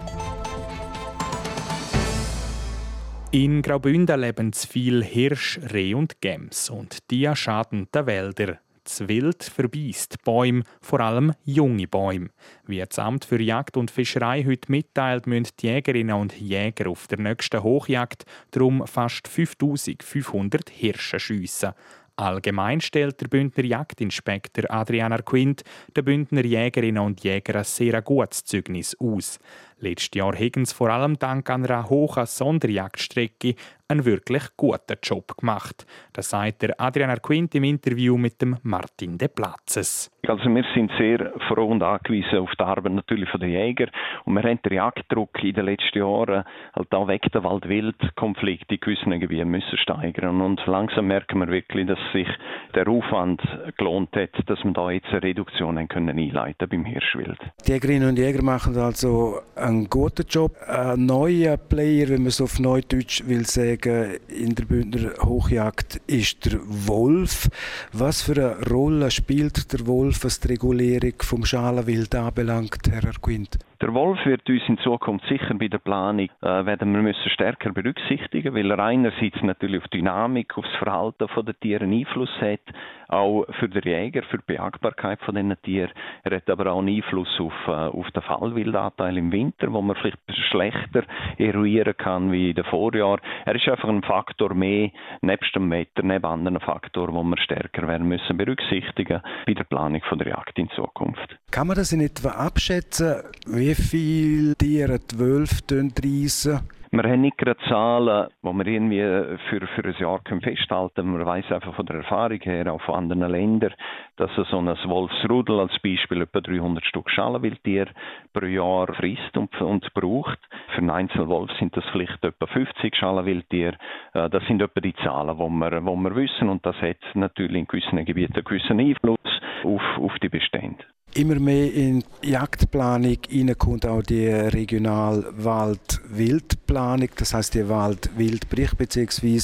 In 3.33 3.61
Graubünden 3.61 4.21
leben 4.21 4.53
zu 4.53 4.69
viel 4.69 5.03
Hirsch, 5.03 5.59
Reh 5.73 5.95
und 5.95 6.21
Gems 6.21 6.71
und 6.71 7.11
die 7.11 7.29
schaden 7.35 7.89
den 7.93 8.07
Wäldern. 8.07 8.59
Das 8.85 9.09
Wild 9.09 9.43
verbeißt 9.43 10.23
Bäume, 10.23 10.63
vor 10.81 11.01
allem 11.01 11.33
junge 11.45 11.89
Bäume. 11.89 12.29
Wie 12.67 12.79
das 12.79 12.99
Amt 13.01 13.25
für 13.25 13.43
Jagd 13.43 13.77
und 13.77 13.91
Fischerei 13.91 14.45
heute 14.45 14.71
mitteilt, 14.71 15.27
müssen 15.27 15.55
die 15.59 15.67
Jägerinnen 15.67 16.15
und 16.15 16.39
Jäger 16.39 16.89
auf 16.89 17.09
der 17.09 17.19
nächsten 17.19 17.65
Hochjagd 17.65 18.27
darum 18.53 18.87
fast 18.87 19.27
5500 19.27 20.71
Hirsche 20.71 21.19
schiessen. 21.19 21.73
Allgemein 22.17 22.81
stellt 22.81 23.21
der 23.21 23.27
Bündner 23.27 23.65
Jagdinspektor 23.65 24.71
Adrian 24.71 25.13
Arquint 25.13 25.65
den 25.97 26.05
Bündner 26.05 26.45
Jägerinnen 26.45 27.03
und 27.03 27.25
Jägern 27.25 27.57
ein 27.57 27.65
sehr 27.65 28.01
gutes 28.03 28.45
Zeugnis 28.45 28.97
aus. 29.01 29.41
Letztes 29.79 30.11
Jahr 30.15 30.37
haben 30.37 30.65
sie 30.65 30.75
vor 30.75 30.91
allem 30.91 31.19
dank 31.19 31.51
einer 31.51 31.91
hohen 31.91 32.27
Sonderjagdstrecke 32.27 33.57
einen 33.89 34.05
wirklich 34.05 34.45
guten 34.57 34.97
Job 35.03 35.37
gemacht. 35.37 35.87
Das 36.13 36.31
sagt 36.31 36.63
der 36.63 36.81
Adrian 36.81 37.11
Arquint 37.11 37.53
im 37.57 37.65
Interview 37.65 38.17
mit 38.17 38.41
dem 38.41 38.59
Martin 38.63 39.19
de 39.19 39.27
Platzes. 39.27 40.14
Also 40.29 40.49
wir 40.49 40.65
sind 40.75 40.91
sehr 40.99 41.33
froh 41.49 41.67
und 41.67 41.83
angewiesen 41.83 42.39
auf 42.39 42.51
die 42.59 42.63
Arbeit 42.63 42.93
natürlich 42.93 43.29
von 43.29 43.41
den 43.41 43.51
Jägern 43.51 43.91
und 44.25 44.35
wir 44.35 44.43
haben 44.43 44.61
den 44.63 44.75
Jagddruck 44.75 45.43
in 45.43 45.55
den 45.55 45.67
letzten 45.67 45.99
Jahren 45.99 46.45
halt 46.75 46.95
auch 46.95 47.09
weg 47.09 47.23
der 47.33 47.45
Wald-Wild-Konflikt 47.45 48.71
in 48.71 48.81
gewissen 48.81 49.21
Gebieten 49.21 49.51
müssen 49.51 49.77
steigern 49.79 50.41
und 50.41 50.65
langsam 50.67 51.07
merken 51.07 51.41
wir 51.41 51.49
wirklich, 51.49 51.87
dass 51.87 51.99
sich 52.13 52.29
der 52.75 52.89
Aufwand 52.89 53.41
gelohnt 53.77 54.15
hat, 54.17 54.31
dass 54.47 54.63
wir 54.65 54.73
da 54.73 54.91
jetzt 54.91 55.09
eine 55.11 55.23
Reduktion 55.23 55.79
haben 55.79 55.89
können 55.89 56.19
einleiten 56.19 56.69
beim 56.69 56.85
Hirschwild. 56.85 57.39
Die 57.67 57.73
Jägerinnen 57.73 58.09
und 58.09 58.19
Jäger 58.19 58.43
machen 58.43 58.77
also 58.77 59.41
einen 59.57 59.89
guten 59.89 60.27
Job. 60.29 60.53
Ein 60.67 61.07
neuer 61.07 61.57
Player, 61.57 62.09
wenn 62.09 62.23
man 62.23 62.29
es 62.29 62.41
auf 62.41 62.59
Neudeutsch 62.59 63.23
will 63.27 63.47
sagen, 63.47 64.17
in 64.29 64.55
der 64.55 64.65
Bündner 64.65 65.11
Hochjagd 65.23 66.01
ist 66.07 66.47
der 66.47 66.61
Wolf. 66.65 67.49
Was 67.93 68.23
für 68.23 68.33
eine 68.33 68.69
Rolle 68.71 69.11
spielt 69.11 69.73
der 69.73 69.87
Wolf, 69.87 70.14
was 70.23 70.39
die 70.41 70.49
Regulierung 70.49 71.15
vom 71.21 71.45
Schalenwild 71.45 72.15
anbelangt, 72.15 72.91
Herr 72.91 73.13
Quint? 73.21 73.59
Der 73.85 73.93
Wolf 73.93 74.25
wird 74.25 74.49
uns 74.49 74.63
in 74.67 74.79
Zukunft 74.79 75.27
sicher 75.29 75.53
bei 75.53 75.69
der 75.69 75.77
Planung 75.77 76.31
äh, 76.41 76.65
werden 76.65 76.95
wir 76.95 77.03
müssen 77.03 77.29
stärker 77.29 77.71
berücksichtigen, 77.71 78.55
weil 78.55 78.71
er 78.71 78.79
einerseits 78.79 79.43
natürlich 79.43 79.83
auf 79.83 79.89
die 79.89 79.99
Dynamik, 79.99 80.57
auf 80.57 80.65
das 80.65 80.77
Verhalten 80.77 81.27
der 81.45 81.61
Tiere 81.61 81.85
Einfluss 81.85 82.31
hat, 82.41 82.63
auch 83.09 83.45
für 83.61 83.69
den 83.69 83.83
Jäger, 83.83 84.23
für 84.23 84.39
die 84.39 84.45
Beagbarkeit 84.47 85.21
von 85.21 85.35
diesen 85.35 85.55
Tieren. 85.61 85.93
Er 86.23 86.37
hat 86.37 86.49
aber 86.49 86.73
auch 86.73 86.79
einen 86.79 86.97
Einfluss 86.97 87.29
auf, 87.39 87.53
äh, 87.67 87.73
auf 87.73 88.11
den 88.13 88.23
Fallwildanteil 88.23 89.19
im 89.19 89.31
Winter, 89.31 89.71
wo 89.71 89.83
man 89.83 89.97
vielleicht 89.97 90.19
schlechter 90.49 91.05
eruieren 91.37 91.95
kann 91.99 92.33
wie 92.33 92.51
in 92.51 92.57
den 92.57 92.65
Vorjahren. 92.65 93.21
Er 93.45 93.55
ist 93.55 93.69
einfach 93.69 93.91
ein 93.91 94.03
Faktor 94.03 94.55
mehr, 94.55 94.93
nebst 95.21 95.55
dem 95.55 95.71
Wetter, 95.71 96.03
neben 96.03 96.25
anderen 96.25 96.61
Faktoren, 96.61 97.15
wo 97.15 97.23
wir 97.23 97.37
stärker 97.37 97.87
werden 97.87 98.09
müssen 98.09 98.39
berücksichtigen 98.39 99.21
bei 99.47 99.53
der 99.53 99.65
Planung 99.65 100.01
von 100.09 100.17
der 100.17 100.29
Jagd 100.29 100.59
in 100.59 100.71
Zukunft. 100.71 101.37
Kann 101.51 101.67
man 101.67 101.77
das 101.77 101.93
in 101.93 102.01
etwa 102.01 102.31
abschätzen, 102.31 103.23
wie 103.47 103.74
viele 103.75 104.55
Tiere 104.57 104.99
die 104.99 105.19
Wölfe 105.19 105.63
reissen? 106.03 106.61
Wir 106.97 107.11
haben 107.11 107.23
nicht 107.23 107.39
gerade 107.39 107.59
Zahlen, 107.69 108.29
die 108.41 108.47
wir 108.47 108.67
irgendwie 108.69 109.39
für, 109.49 109.67
für 109.67 109.85
ein 109.85 109.97
Jahr 109.99 110.21
festhalten 110.41 110.95
können. 110.95 111.13
Man 111.15 111.27
weiß 111.27 111.51
einfach 111.51 111.75
von 111.75 111.87
der 111.87 111.97
Erfahrung 111.97 112.39
her, 112.43 112.73
auch 112.73 112.81
von 112.83 112.95
anderen 112.95 113.33
Ländern, 113.33 113.75
dass 114.17 114.31
so 114.37 114.59
ein 114.59 114.69
Wolfsrudel 114.69 115.59
als 115.59 115.77
Beispiel 115.83 116.23
etwa 116.23 116.41
300 116.41 116.85
Stück 116.85 117.11
Schalenwildtier 117.11 117.89
pro 118.33 118.47
Jahr 118.47 118.95
frisst 118.95 119.37
und, 119.37 119.61
und 119.61 119.93
braucht. 119.93 120.39
Für 120.73 120.79
einen 120.79 120.91
Einzelwolf 120.91 121.51
sind 121.59 121.77
das 121.77 121.85
vielleicht 121.91 122.23
etwa 122.23 122.47
50 122.47 122.95
Schalenwildtiere. 122.95 123.77
Äh, 124.13 124.31
das 124.31 124.47
sind 124.47 124.63
etwa 124.63 124.81
die 124.81 124.95
Zahlen, 125.03 125.37
die 125.37 125.43
wir, 125.43 125.81
die 125.81 125.87
wir 125.87 126.15
wissen. 126.15 126.49
Und 126.49 126.65
das 126.65 126.77
hat 126.77 126.99
natürlich 127.15 127.57
in 127.57 127.67
gewissen 127.67 128.05
Gebieten 128.05 128.35
einen 128.35 128.45
gewissen 128.45 128.79
Einfluss 128.79 129.41
auf, 129.65 129.83
auf 129.99 130.17
die 130.23 130.29
Bestände 130.29 130.85
immer 131.15 131.39
mehr 131.39 131.73
in 131.73 132.03
die 132.23 132.31
Jagdplanung 132.31 133.17
kommt 133.59 133.87
auch 133.87 134.03
die 134.03 134.29
Regionalwald-Wildplanung, 134.29 137.09
das 137.17 137.35
heißt 137.35 137.55
die 137.55 137.69
Wald-Wildbericht 137.69 138.77
bzw. 138.77 139.21
die 139.23 139.41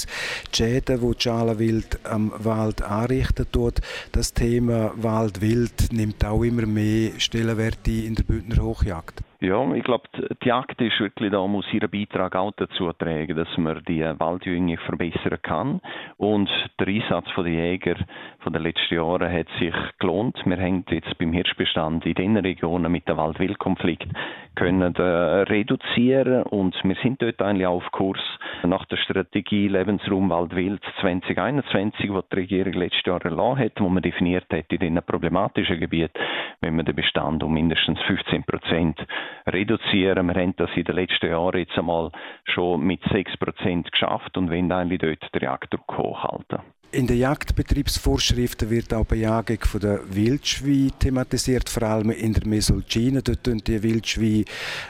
Schäden, 0.53 1.01
die 1.01 1.15
Schalenwild 1.19 2.01
am 2.05 2.33
Wald 2.39 2.83
anrichten 2.83 3.47
tut. 3.51 3.81
Das 4.13 4.35
Thema 4.35 4.93
Wald-Wild 4.97 5.93
nimmt 5.93 6.25
auch 6.25 6.43
immer 6.43 6.67
mehr 6.67 7.13
Stellenwert 7.19 7.87
in 7.87 8.15
der 8.15 8.25
Bündner 8.25 8.63
Hochjagd. 8.63 9.23
Ja, 9.43 9.73
ich 9.73 9.85
glaube, 9.85 10.05
die 10.45 10.49
Jagd 10.49 10.83
ist 10.83 11.01
wirklich 11.01 11.33
da, 11.33 11.47
muss 11.47 11.65
ihren 11.73 11.89
Beitrag 11.89 12.37
auch 12.37 12.53
dazu 12.57 12.93
tragen, 12.93 13.35
dass 13.35 13.49
man 13.57 13.83
die 13.89 14.03
Waldjünge 14.03 14.77
verbessern 14.77 15.39
kann. 15.41 15.81
Und 16.19 16.51
der 16.79 16.89
Einsatz 16.89 17.27
der 17.35 17.47
Jäger 17.47 17.97
von 18.41 18.53
den 18.53 18.63
letzten 18.63 18.97
Jahren 18.97 19.33
hat 19.33 19.47
sich 19.59 19.75
gelohnt. 19.99 20.39
Wir 20.45 20.59
haben 20.59 20.85
jetzt 20.91 21.17
beim 21.17 21.33
Hirschbestand 21.33 22.05
in 22.05 22.15
den 22.17 22.37
Regionen 22.37 22.93
mit 22.93 23.09
dem 23.09 23.17
Wald-Wild-Konflikt 23.17 24.09
können 24.57 24.95
äh, 24.97 25.03
reduzieren 25.03 26.43
und 26.43 26.77
wir 26.83 26.97
sind 27.03 27.23
dort 27.23 27.41
eigentlich 27.41 27.67
auf 27.67 27.91
Kurs 27.93 28.21
nach 28.63 28.85
der 28.87 28.97
Strategie 28.97 29.69
Lebensraum 29.69 30.29
Wald-Wild 30.29 30.83
2021, 31.01 32.01
die 32.01 32.09
die 32.09 32.37
Regierung 32.37 32.73
letztes 32.75 33.07
Jahr 33.07 33.25
erlassen 33.25 33.59
hat, 33.59 33.81
wo 33.81 33.89
man 33.89 34.03
definiert 34.03 34.53
hat, 34.53 34.71
in 34.71 34.79
diesen 34.79 35.03
problematischen 35.03 35.81
Gebieten, 35.81 36.19
wenn 36.61 36.77
man 36.77 36.85
den 36.85 36.97
Bestand 36.97 37.43
um 37.43 37.55
mindestens 37.55 38.01
15 38.03 38.45
Prozent 38.45 39.01
reduzieren. 39.47 40.27
Wir 40.27 40.43
haben 40.43 40.55
das 40.57 40.71
in 40.75 40.85
den 40.85 40.97
letzten 40.97 41.31
Jahren 41.31 41.59
jetzt 41.59 41.77
einmal 41.77 42.11
schon 42.45 42.83
mit 42.83 43.01
6 43.11 43.37
Prozent 43.39 43.91
geschafft 43.91 44.37
und 44.37 44.51
wollen 44.51 44.73
eigentlich 44.73 45.01
dort 45.01 45.35
den 45.35 45.43
Jagddruck 45.43 45.97
hochhalten. 45.97 46.61
In 46.93 47.07
den 47.07 47.19
Jagdbetriebsvorschriften 47.19 48.69
wird 48.69 48.93
auch 48.93 49.07
Bejagung 49.07 49.59
der 49.81 50.01
Wildschweine 50.13 50.91
thematisiert, 50.99 51.69
vor 51.69 51.85
allem 51.85 52.11
in 52.11 52.33
der 52.33 52.45
Mesolcine. 52.45 53.23
Dort 53.23 53.45
tun 53.45 53.63
die 53.65 53.81
Wildschweine 53.81 54.45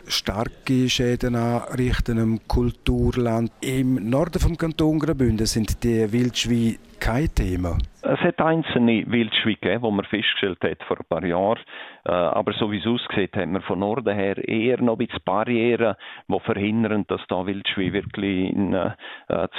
starke 0.07 0.89
Schäden 0.89 1.37
anrichten 1.37 2.17
im 2.17 2.41
Kulturland. 2.49 3.53
Im 3.61 4.09
Norden 4.09 4.41
vom 4.41 4.57
Kanton 4.57 4.99
Graubünden 4.99 5.45
sind 5.45 5.85
die 5.85 6.11
Wildschweine 6.11 6.79
kein 7.01 7.35
Thema. 7.35 7.79
Es 8.03 8.21
hat 8.21 8.41
einzelne 8.41 9.05
Wildschweine 9.07 9.57
gegeben, 9.57 9.85
die 9.85 9.91
man 9.91 10.05
festgestellt 10.05 10.59
hat 10.63 10.83
vor 10.85 10.99
ein 10.99 11.07
paar 11.09 11.25
Jahren. 11.25 11.61
Äh, 12.05 12.13
aber 12.13 12.53
so 12.55 12.71
wie 12.71 12.79
es 12.79 12.87
aussieht, 12.87 13.37
hat 13.37 13.49
man 13.49 13.63
von 13.63 13.81
Norden 13.81 14.15
her 14.15 14.37
eher 14.49 14.81
noch 14.81 14.99
ein 14.99 15.07
bisschen 15.07 15.23
Barrieren, 15.25 15.97
die 16.29 16.41
verhindern, 16.41 17.05
dass 17.09 17.21
da 17.29 17.47
Wildschweine 17.47 17.93
wirklich 17.93 18.51
in, 18.51 18.75
äh, 18.75 18.93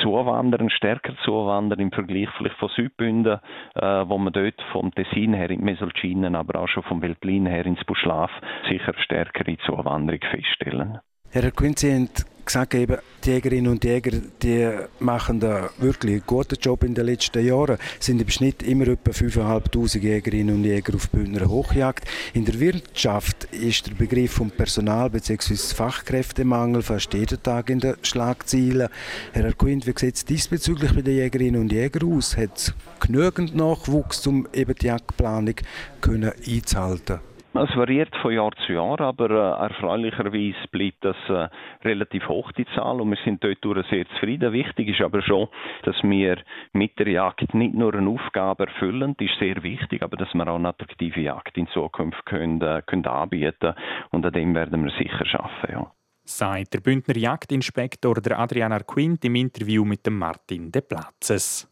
zuwandern, 0.01 0.69
stärker 0.69 1.13
zuwandern 1.23 1.79
im 1.79 1.91
Vergleich 1.91 2.29
vielleicht 2.37 2.57
von 2.57 2.69
Südbünden, 2.69 3.39
äh, 3.75 3.81
wo 3.81 4.17
man 4.17 4.33
dort 4.33 4.61
vom 4.71 4.93
Tessin 4.93 5.33
her 5.33 5.49
in 5.49 5.59
die 5.59 5.65
Mesolcinen, 5.65 6.35
aber 6.35 6.61
auch 6.61 6.67
schon 6.67 6.83
vom 6.83 7.01
Veltlin 7.01 7.45
her 7.45 7.65
ins 7.65 7.83
Buschlaf 7.85 8.31
sicher 8.69 8.93
stärkere 8.97 9.57
Zuwanderung 9.65 10.21
feststellen. 10.29 10.99
Herr 11.31 11.49
Quincy, 11.51 12.07
gesagt, 12.45 12.73
eben, 12.75 12.97
die 13.23 13.31
Jägerinnen 13.31 13.71
und 13.71 13.83
Jäger 13.83 14.19
die 14.41 14.69
machen 14.99 15.39
da 15.39 15.69
wirklich 15.77 16.13
einen 16.13 16.23
guten 16.25 16.57
Job 16.59 16.83
in 16.83 16.95
den 16.95 17.05
letzten 17.05 17.45
Jahren. 17.45 17.77
Es 17.99 18.07
sind 18.07 18.21
im 18.21 18.29
Schnitt 18.29 18.63
immer 18.63 18.87
etwa 18.87 19.11
5'500 19.11 19.99
Jägerinnen 19.99 20.55
und 20.55 20.63
Jäger 20.63 20.95
auf 20.95 21.09
Bündner 21.09 21.47
Hochjagd. 21.47 22.07
In 22.33 22.45
der 22.45 22.59
Wirtschaft 22.59 23.45
ist 23.45 23.87
der 23.87 23.93
Begriff 23.93 24.33
vom 24.33 24.49
Personal 24.49 25.09
bzw. 25.09 25.55
Fachkräftemangel 25.55 26.81
fast 26.81 27.13
jeden 27.13 27.41
Tag 27.41 27.69
in 27.69 27.79
den 27.79 27.95
Schlagzeilen. 28.01 28.89
Herr 29.33 29.45
Arquint, 29.45 29.85
wie 29.85 29.93
sieht 29.95 30.15
es 30.15 30.25
diesbezüglich 30.25 30.93
bei 30.93 31.01
den 31.01 31.15
Jägerinnen 31.15 31.61
und 31.61 31.71
Jägern 31.71 32.11
aus? 32.13 32.35
Hat 32.37 32.57
es 32.57 32.73
genügend 32.99 33.55
Nachwuchs, 33.55 34.25
um 34.25 34.47
eben 34.53 34.75
die 34.75 34.87
Jagdplanung 34.87 35.55
einzuhalten? 36.01 37.19
Es 37.53 37.75
variiert 37.75 38.15
von 38.21 38.33
Jahr 38.33 38.51
zu 38.65 38.71
Jahr, 38.71 39.01
aber 39.01 39.29
äh, 39.29 39.63
erfreulicherweise 39.63 40.67
bleibt 40.71 41.03
das 41.03 41.17
äh, 41.27 41.49
relativ 41.85 42.29
hoch, 42.29 42.49
die 42.53 42.65
Zahl, 42.75 43.01
und 43.01 43.09
wir 43.09 43.17
sind 43.25 43.43
dort 43.43 43.59
sehr 43.89 44.05
zufrieden. 44.13 44.53
Wichtig 44.53 44.87
ist 44.87 45.01
aber 45.01 45.21
schon, 45.21 45.49
dass 45.83 45.95
wir 46.01 46.37
mit 46.71 46.97
der 46.97 47.09
Jagd 47.09 47.53
nicht 47.53 47.73
nur 47.73 47.93
eine 47.93 48.09
Aufgabe 48.09 48.67
erfüllen, 48.67 49.17
die 49.19 49.25
ist 49.25 49.37
sehr 49.39 49.61
wichtig, 49.63 50.01
aber 50.01 50.15
dass 50.15 50.33
wir 50.33 50.47
auch 50.47 50.55
eine 50.55 50.69
attraktive 50.69 51.19
Jagd 51.19 51.57
in 51.57 51.67
Zukunft 51.67 52.25
können, 52.25 52.61
äh, 52.61 52.83
können 52.85 53.05
anbieten 53.05 53.73
und 54.11 54.25
an 54.25 54.31
dem 54.31 54.55
werden 54.55 54.85
wir 54.85 54.91
sicher 54.91 55.25
schaffen. 55.25 55.69
Ja. 55.69 55.91
Sagt 56.23 56.73
der 56.73 56.79
Bündner 56.79 57.17
Jagdinspektor 57.17 58.15
der 58.21 58.39
Adriana 58.39 58.79
Quint 58.79 59.25
im 59.25 59.35
Interview 59.35 59.83
mit 59.83 60.05
dem 60.05 60.17
Martin 60.17 60.71
de 60.71 60.81
Platzes. 60.81 61.69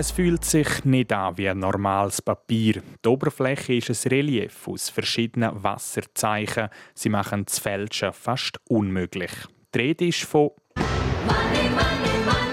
Es 0.00 0.12
fühlt 0.12 0.46
sich 0.46 0.86
nicht 0.86 1.12
an 1.12 1.36
wie 1.36 1.46
ein 1.46 1.58
normales 1.58 2.22
Papier. 2.22 2.82
Die 3.04 3.08
Oberfläche 3.10 3.74
ist 3.74 3.90
ein 3.90 4.08
Relief 4.08 4.66
aus 4.66 4.88
verschiedenen 4.88 5.62
Wasserzeichen. 5.62 6.70
Sie 6.94 7.10
machen 7.10 7.44
das 7.44 7.58
Fälschen 7.58 8.14
fast 8.14 8.58
unmöglich. 8.66 9.30
Die 9.74 9.78
Rede 9.78 10.06
ist 10.06 10.22
von 10.22 10.52
money, 10.74 11.68
money, 11.68 12.24
money. 12.24 12.50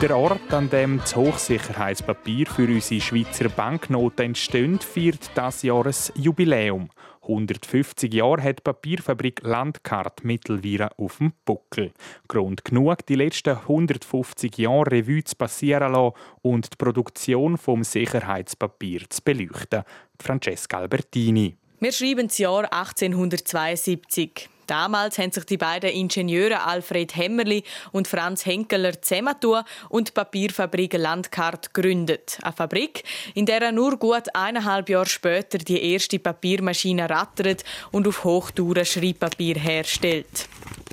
Der 0.00 0.16
Ort, 0.16 0.52
an 0.52 0.70
dem 0.70 0.98
das 0.98 1.16
Hochsicherheitspapier 1.16 2.46
für 2.46 2.68
unsere 2.68 3.00
Schweizer 3.00 3.48
Banknoten 3.48 4.26
entsteht, 4.26 4.84
feiert 4.84 5.28
das 5.34 5.62
Jahr 5.62 5.86
ein 5.86 5.94
Jubiläum. 6.14 6.88
150 7.28 8.12
Jahre 8.12 8.42
hat 8.42 8.58
die 8.58 8.62
Papierfabrik 8.62 9.42
Landkart 9.42 10.24
mittlerweile 10.24 10.90
auf 10.98 11.18
dem 11.18 11.32
Buckel. 11.44 11.92
Grund 12.26 12.64
genug, 12.64 13.04
die 13.06 13.16
letzten 13.16 13.56
150 13.56 14.56
Jahre 14.56 14.90
Revue 14.90 15.22
zu 15.22 15.36
passieren 15.36 15.92
lassen 15.92 16.14
und 16.42 16.72
die 16.72 16.76
Produktion 16.76 17.58
vom 17.58 17.84
Sicherheitspapier 17.84 19.02
zu 19.08 19.22
beleuchten. 19.22 19.84
Francesca 20.20 20.78
Albertini. 20.78 21.56
Wir 21.80 21.92
schreiben 21.92 22.26
das 22.26 22.38
Jahr 22.38 22.72
1872. 22.72 24.48
Damals 24.68 25.16
haben 25.16 25.32
sich 25.32 25.44
die 25.44 25.56
beiden 25.56 25.90
Ingenieure 25.90 26.62
Alfred 26.62 27.16
Hemmerli 27.16 27.64
und 27.90 28.06
Franz 28.06 28.44
Henkeler 28.44 29.00
zusammengetan 29.00 29.64
und 29.88 30.08
die 30.08 30.12
Papierfabrik 30.12 30.92
Landkart 30.92 31.72
gegründet. 31.72 32.38
Eine 32.42 32.52
Fabrik, 32.52 33.02
in 33.34 33.46
der 33.46 33.72
nur 33.72 33.96
gut 33.96 34.34
eineinhalb 34.34 34.90
Jahre 34.90 35.06
später 35.06 35.56
die 35.56 35.92
erste 35.92 36.18
Papiermaschine 36.18 37.08
rattert 37.08 37.64
und 37.92 38.06
auf 38.06 38.24
Hochtouren 38.24 38.84
Schreibpapier 38.84 39.56
herstellt. 39.56 40.48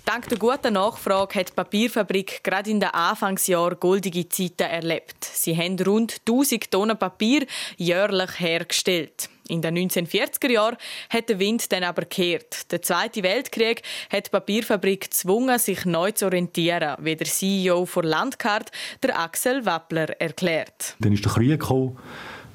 Dank 0.05 0.29
der 0.29 0.37
guten 0.37 0.73
Nachfrage 0.73 1.39
hat 1.39 1.49
die 1.49 1.53
Papierfabrik 1.53 2.43
gerade 2.43 2.69
in 2.69 2.79
den 2.79 2.89
Anfangsjahren 2.89 3.79
goldige 3.79 4.29
Zeiten 4.29 4.69
erlebt. 4.69 5.25
Sie 5.25 5.57
haben 5.57 5.77
rund 5.79 6.21
1000 6.21 6.71
Tonnen 6.71 6.97
Papier 6.97 7.45
jährlich 7.75 8.39
hergestellt. 8.39 9.29
In 9.47 9.61
den 9.61 9.77
1940er 9.77 10.51
Jahren 10.51 10.75
hat 11.09 11.29
der 11.29 11.37
Wind 11.39 11.71
dann 11.71 11.83
aber 11.83 12.01
gekehrt. 12.01 12.71
Der 12.71 12.81
Zweite 12.81 13.21
Weltkrieg 13.21 13.83
hat 14.11 14.27
die 14.27 14.29
Papierfabrik 14.31 15.01
gezwungen, 15.01 15.59
sich 15.59 15.85
neu 15.85 16.11
zu 16.11 16.25
orientieren, 16.25 16.95
wie 16.99 17.15
der 17.15 17.27
CEO 17.27 17.85
von 17.85 18.05
Landcard, 18.05 18.71
der 19.03 19.19
Axel 19.19 19.65
Wappler, 19.65 20.19
erklärt. 20.19 20.95
Dann 20.99 21.13
ist 21.13 21.23
der 21.23 21.31
Krieg 21.31 21.59
gekommen. 21.59 21.97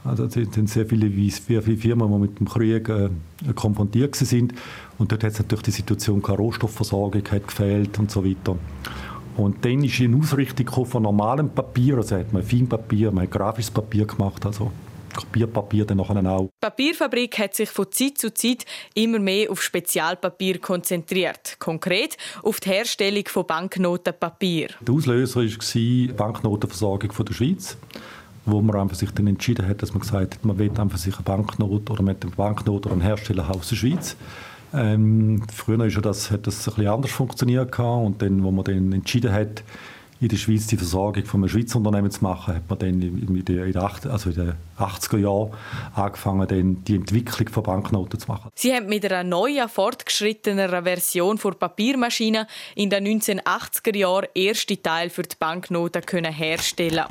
Also, 0.03 0.25
es 0.25 0.33
sind 0.33 0.69
sehr 0.69 0.87
viele, 0.87 1.31
sehr 1.31 1.63
viele 1.63 1.77
Firmen, 1.77 2.11
die 2.11 2.19
mit 2.19 2.41
dem 2.41 2.49
Krieg 2.49 2.89
äh, 2.89 3.11
konfrontiert 3.55 4.17
sind. 4.17 4.55
Und 4.99 5.13
dort 5.13 5.23
hat 5.23 5.33
es 5.33 5.39
natürlich 5.39 5.65
die 5.65 5.71
Situation, 5.73 6.23
keine 6.23 6.39
Rohstoffversorgung 6.39 7.23
hat 7.31 7.47
gefehlt 7.47 7.99
und 7.99 8.11
so 8.11 8.25
weiter. 8.25 8.57
Und 9.37 9.65
dann 9.65 9.85
ist 9.85 10.01
eine 10.01 10.17
Ausrichtung 10.17 10.87
von 10.87 11.03
normalem 11.03 11.51
Papier, 11.51 11.99
also 11.99 12.17
hat 12.17 12.33
man 12.33 12.43
Feinpapier, 12.43 13.13
man 13.13 13.25
hat 13.25 13.31
grafisches 13.31 13.71
Papier 13.71 14.07
gemacht, 14.07 14.45
also 14.45 14.73
Papierpapier 15.11 15.85
dann 15.85 15.99
nachher 15.99 16.25
auch. 16.27 16.45
Die 16.45 16.67
Papierfabrik 16.67 17.39
hat 17.39 17.55
sich 17.55 17.69
von 17.69 17.91
Zeit 17.91 18.19
zu 18.19 18.33
Zeit 18.33 18.65
immer 18.95 19.19
mehr 19.19 19.51
auf 19.51 19.63
Spezialpapier 19.63 20.59
konzentriert. 20.59 21.57
Konkret 21.59 22.17
auf 22.43 22.61
die 22.61 22.71
Herstellung 22.71 23.25
von 23.27 23.47
Banknotenpapier. 23.47 24.69
Der 24.81 24.95
Auslöser 24.95 25.41
war 25.41 25.47
die 25.75 26.09
Banknotenversorgung 26.09 27.11
der 27.27 27.35
Schweiz 27.35 27.77
wo 28.47 28.61
man 28.63 28.77
einfach 28.77 28.97
sich 28.97 29.11
dann 29.11 29.27
entschieden 29.27 29.69
hat, 29.69 29.83
dass 29.83 29.93
man 29.93 30.01
gesagt 30.01 30.35
hat, 30.35 30.45
man 30.45 30.59
will 30.59 30.71
einfach 30.77 30.99
sich 30.99 31.15
eine 31.15 31.23
Banknote 31.23 31.93
oder 31.93 32.03
mit 32.03 32.23
dem 32.23 32.31
Banknote 32.31 32.89
oder 32.89 32.93
einen 32.93 33.03
Hersteller 33.03 33.51
aus 33.51 33.69
der 33.69 33.77
Schweiz. 33.77 34.17
Ähm, 34.73 35.43
früher 35.53 35.85
ist 35.85 35.95
ja 35.95 36.01
das, 36.01 36.31
hat 36.31 36.47
das 36.47 36.67
ein 36.69 36.75
bisschen 36.75 36.93
anders 36.93 37.11
funktioniert 37.11 37.77
und 37.79 38.23
dann, 38.23 38.43
wo 38.43 38.51
man 38.51 38.65
dann 38.65 38.93
entschieden 38.93 39.33
hat, 39.33 39.63
in 40.21 40.29
der 40.29 40.37
Schweiz 40.37 40.67
die 40.67 40.77
Versorgung 40.77 41.25
von 41.25 41.41
einem 41.41 41.49
Schweizer 41.49 41.77
Unternehmen 41.77 42.11
zu 42.11 42.23
machen, 42.23 42.55
hat 42.55 42.69
man 42.69 42.79
dann 42.79 43.01
in 43.01 43.45
den, 43.45 43.77
also 43.77 44.31
in 44.31 44.37
den 44.37 44.53
80er 44.79 45.19
Jahren 45.19 45.51
angefangen, 45.95 46.47
dann 46.47 46.85
die 46.85 46.97
Entwicklung 46.97 47.49
von 47.49 47.63
Banknoten 47.63 48.21
zu 48.21 48.29
machen. 48.29 48.51
Sie 48.55 48.75
haben 48.75 48.87
mit 48.87 49.05
einer 49.11 49.25
neuen, 49.25 49.69
fortgeschritteneren 49.69 50.85
Version 50.85 51.39
von 51.39 51.55
Papiermaschine 51.55 52.47
in 52.75 52.91
den 52.91 53.07
1980er 53.07 53.97
Jahren 53.97 54.29
erste 54.35 54.81
Teil 54.81 55.09
für 55.09 55.23
die 55.23 55.37
Banknoten 55.39 56.05
können 56.05 56.33
herstellen. 56.33 57.07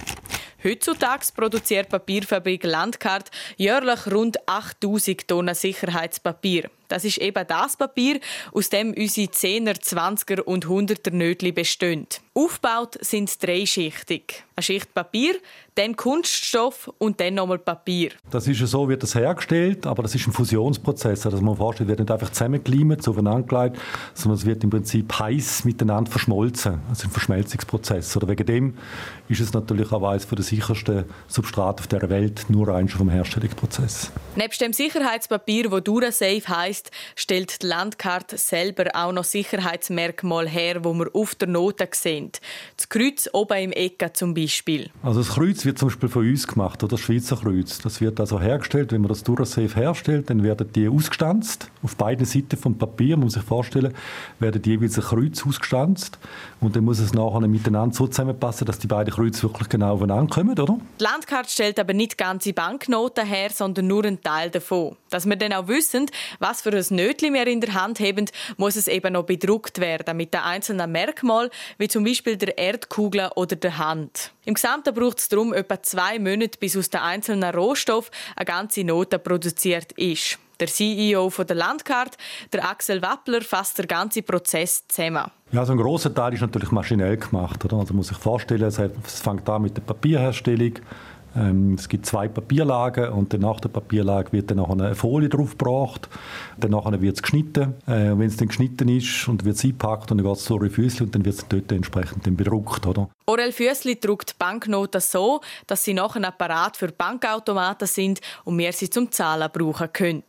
Heutzutage 0.63 1.25
produziert 1.35 1.89
Papierfabrik 1.89 2.63
Landkart 2.63 3.31
jährlich 3.57 4.11
rund 4.11 4.37
8000 4.47 5.27
Tonnen 5.27 5.55
Sicherheitspapier. 5.55 6.69
Das 6.89 7.05
ist 7.05 7.19
eben 7.19 7.47
das 7.47 7.77
Papier, 7.77 8.19
aus 8.51 8.69
dem 8.69 8.93
unsere 8.93 9.27
10er, 9.27 9.79
20er 9.79 10.41
und 10.41 10.65
100er 10.65 11.11
Nötli 11.11 11.53
bestehen. 11.53 12.07
Aufgebaut 12.33 12.97
sind 12.99 13.41
dreischichtig. 13.41 14.43
Eine 14.59 14.63
Schicht 14.63 14.93
Papier, 14.93 15.35
dann 15.75 15.95
Kunststoff 15.95 16.91
und 16.97 17.21
dann 17.21 17.35
nochmal 17.35 17.59
Papier. 17.59 18.11
Das 18.29 18.45
ist 18.45 18.59
so, 18.59 18.89
wird 18.89 19.01
das 19.03 19.15
hergestellt, 19.15 19.87
aber 19.87 20.03
das 20.03 20.13
ist 20.15 20.27
ein 20.27 20.33
Fusionsprozess. 20.33 21.25
Also 21.25 21.39
man 21.39 21.55
vorstellt, 21.55 21.87
wird 21.87 21.99
nicht 21.99 22.11
einfach 22.11 22.29
zusammengelimt, 22.29 23.07
aufeinander 23.07 23.47
gelegt, 23.47 23.81
sondern 24.15 24.37
es 24.37 24.45
wird 24.45 24.61
im 24.65 24.69
Prinzip 24.69 25.17
heiß 25.17 25.63
miteinander 25.63 26.11
verschmolzen. 26.11 26.81
Also 26.89 27.07
ein 27.07 27.11
Verschmelzungsprozess. 27.11 28.17
Oder 28.17 28.27
wegen 28.27 28.45
dem 28.45 28.77
ist 29.29 29.39
es 29.39 29.53
natürlich 29.53 29.93
auch 29.93 30.03
eines 30.03 30.27
der 30.27 30.43
sichersten 30.43 31.05
Substrate 31.29 31.79
auf 31.79 31.87
der 31.87 32.09
Welt, 32.09 32.47
nur 32.49 32.67
rein 32.67 32.89
schon 32.89 32.97
vom 32.97 33.09
Herstellungsprozess. 33.09 34.11
Neben 34.35 34.57
dem 34.59 34.73
Sicherheitspapier, 34.73 35.71
wo 35.71 35.79
DuraSafe 35.79 36.49
heisst, 36.49 36.91
stellt 37.15 37.63
die 37.63 37.67
Landkarte 37.67 38.37
selber 38.37 38.87
auch 38.93 39.13
noch 39.13 39.23
Sicherheitsmerkmale 39.23 40.49
her, 40.49 40.83
wo 40.83 40.93
wir 40.95 41.09
auf 41.13 41.35
der 41.35 41.47
Note 41.47 41.87
sehen. 41.93 42.33
Das 42.75 42.89
Kreuz 42.89 43.29
oben 43.31 43.57
im 43.57 43.71
Ecke 43.71 44.11
zum 44.11 44.33
Beispiel. 44.33 44.48
Also 45.03 45.19
das 45.19 45.29
Kreuz 45.29 45.65
wird 45.65 45.77
zum 45.77 45.89
Beispiel 45.89 46.09
von 46.09 46.27
uns 46.27 46.47
gemacht, 46.47 46.83
oder 46.83 46.91
das 46.91 47.01
Schweizer 47.01 47.37
Kreuz. 47.37 47.79
Das 47.79 48.01
wird 48.01 48.19
also 48.19 48.39
hergestellt, 48.39 48.91
wenn 48.91 49.01
man 49.01 49.09
das 49.09 49.23
DuraSafe 49.23 49.75
herstellt, 49.75 50.29
dann 50.29 50.43
werden 50.43 50.71
die 50.73 50.87
ausgestanzt. 50.87 51.69
Auf 51.83 51.95
beiden 51.95 52.25
Seiten 52.25 52.57
vom 52.57 52.77
Papier, 52.77 53.15
man 53.17 53.25
muss 53.25 53.33
sich 53.33 53.43
vorstellen, 53.43 53.93
werden 54.39 54.61
jeweils 54.63 54.97
ein 54.97 55.03
Kreuz 55.03 55.45
ausgestanzt. 55.45 56.17
Und 56.59 56.75
dann 56.75 56.83
muss 56.83 56.99
es 56.99 57.13
nachher 57.13 57.47
miteinander 57.47 57.95
so 57.95 58.07
zusammenpassen, 58.07 58.67
dass 58.67 58.79
die 58.79 58.87
beiden 58.87 59.13
Kreuze 59.13 59.43
wirklich 59.43 59.69
genau 59.69 59.93
aufeinander 59.93 60.33
kommen, 60.33 60.59
oder? 60.59 60.77
Die 60.99 61.03
Landkarte 61.03 61.49
stellt 61.49 61.79
aber 61.79 61.93
nicht 61.93 62.17
ganze 62.17 62.53
Banknoten 62.53 63.25
her, 63.25 63.49
sondern 63.51 63.87
nur 63.87 64.03
einen 64.05 64.21
Teil 64.21 64.49
davon. 64.49 64.95
Dass 65.09 65.25
wir 65.25 65.35
dann 65.35 65.53
auch 65.53 65.67
wissen, 65.67 66.07
was 66.39 66.61
für 66.61 66.71
ein 66.71 66.85
Nötchen 66.89 67.33
wir 67.33 67.47
in 67.47 67.61
der 67.61 67.73
Hand 67.73 67.99
haben, 67.99 68.25
muss 68.57 68.75
es 68.75 68.87
eben 68.87 69.13
noch 69.13 69.23
bedruckt 69.23 69.79
werden 69.79 70.17
mit 70.17 70.33
den 70.33 70.41
einzelnen 70.41 70.91
Merkmalen, 70.91 71.49
wie 71.77 71.87
zum 71.87 72.03
Beispiel 72.03 72.37
der 72.37 72.57
Erdkugel 72.57 73.29
oder 73.35 73.55
der 73.55 73.77
Hand. 73.77 74.31
Im 74.49 74.55
Gesamten 74.55 74.95
braucht 74.95 75.19
es 75.19 75.29
darum 75.29 75.53
etwa 75.53 75.79
zwei 75.83 76.17
Monate, 76.17 76.57
bis 76.59 76.75
aus 76.75 76.89
den 76.89 77.01
einzelnen 77.01 77.53
Rohstoffen 77.53 78.09
eine 78.35 78.45
ganze 78.45 78.83
Note 78.83 79.19
produziert 79.19 79.91
ist. 79.91 80.39
Der 80.59 80.65
CEO 80.65 81.29
von 81.29 81.45
der 81.45 81.55
Landkarte, 81.55 82.17
der 82.51 82.67
Axel 82.67 82.99
Wappler, 83.03 83.41
fasst 83.41 83.77
den 83.77 83.85
ganzen 83.85 84.23
Prozess 84.23 84.87
zusammen. 84.87 85.29
Ja, 85.51 85.63
so 85.65 85.73
ein 85.73 85.77
großer 85.77 86.11
Teil 86.15 86.33
ist 86.33 86.41
natürlich 86.41 86.71
maschinell 86.71 87.17
gemacht. 87.17 87.63
Oder? 87.63 87.77
Also 87.77 87.93
man 87.93 87.97
muss 87.97 88.07
sich 88.07 88.17
vorstellen, 88.17 88.63
es 88.63 88.79
fängt 89.19 89.47
an 89.47 89.61
mit 89.61 89.77
der 89.77 89.83
Papierherstellung. 89.83 90.73
Ähm, 91.35 91.75
es 91.75 91.87
gibt 91.89 92.05
zwei 92.05 92.27
Papierlagen 92.27 93.09
und 93.09 93.33
nach 93.39 93.59
der 93.59 93.69
Papierlage 93.69 94.31
wird 94.31 94.49
dann 94.49 94.57
noch 94.57 94.69
eine 94.69 94.95
Folie 94.95 95.29
drauf 95.29 95.57
gebracht. 95.57 96.09
Dann 96.57 96.71
wird 97.01 97.15
es 97.15 97.21
geschnitten. 97.21 97.75
Äh, 97.87 98.17
wenn 98.17 98.21
es 98.21 98.37
dann 98.37 98.47
geschnitten 98.47 98.89
ist 98.89 99.27
und 99.27 99.45
wird 99.45 99.55
es 99.55 99.63
eingepackt 99.63 100.11
und 100.11 100.17
dann 100.17 100.25
geht 100.25 100.35
es 100.35 100.43
zu 100.43 100.59
Füßli 100.59 101.05
und 101.05 101.15
dann 101.15 101.25
wird 101.25 101.35
es 101.35 101.47
dort 101.47 101.71
entsprechend 101.71 102.25
dann 102.25 102.35
bedruckt. 102.35 102.85
Oder? 102.85 103.09
Orel 103.25 103.51
Füßli 103.51 103.99
druckt 103.99 104.37
Banknoten 104.39 105.01
so, 105.01 105.41
dass 105.67 105.83
sie 105.83 105.93
nachher 105.93 106.19
ein 106.19 106.25
Apparat 106.25 106.77
für 106.77 106.91
Bankautomaten 106.91 107.87
sind 107.87 108.21
und 108.45 108.57
wir 108.57 108.73
sie 108.73 108.89
zum 108.89 109.11
Zahlen 109.11 109.49
brauchen 109.51 109.93
können. 109.93 110.23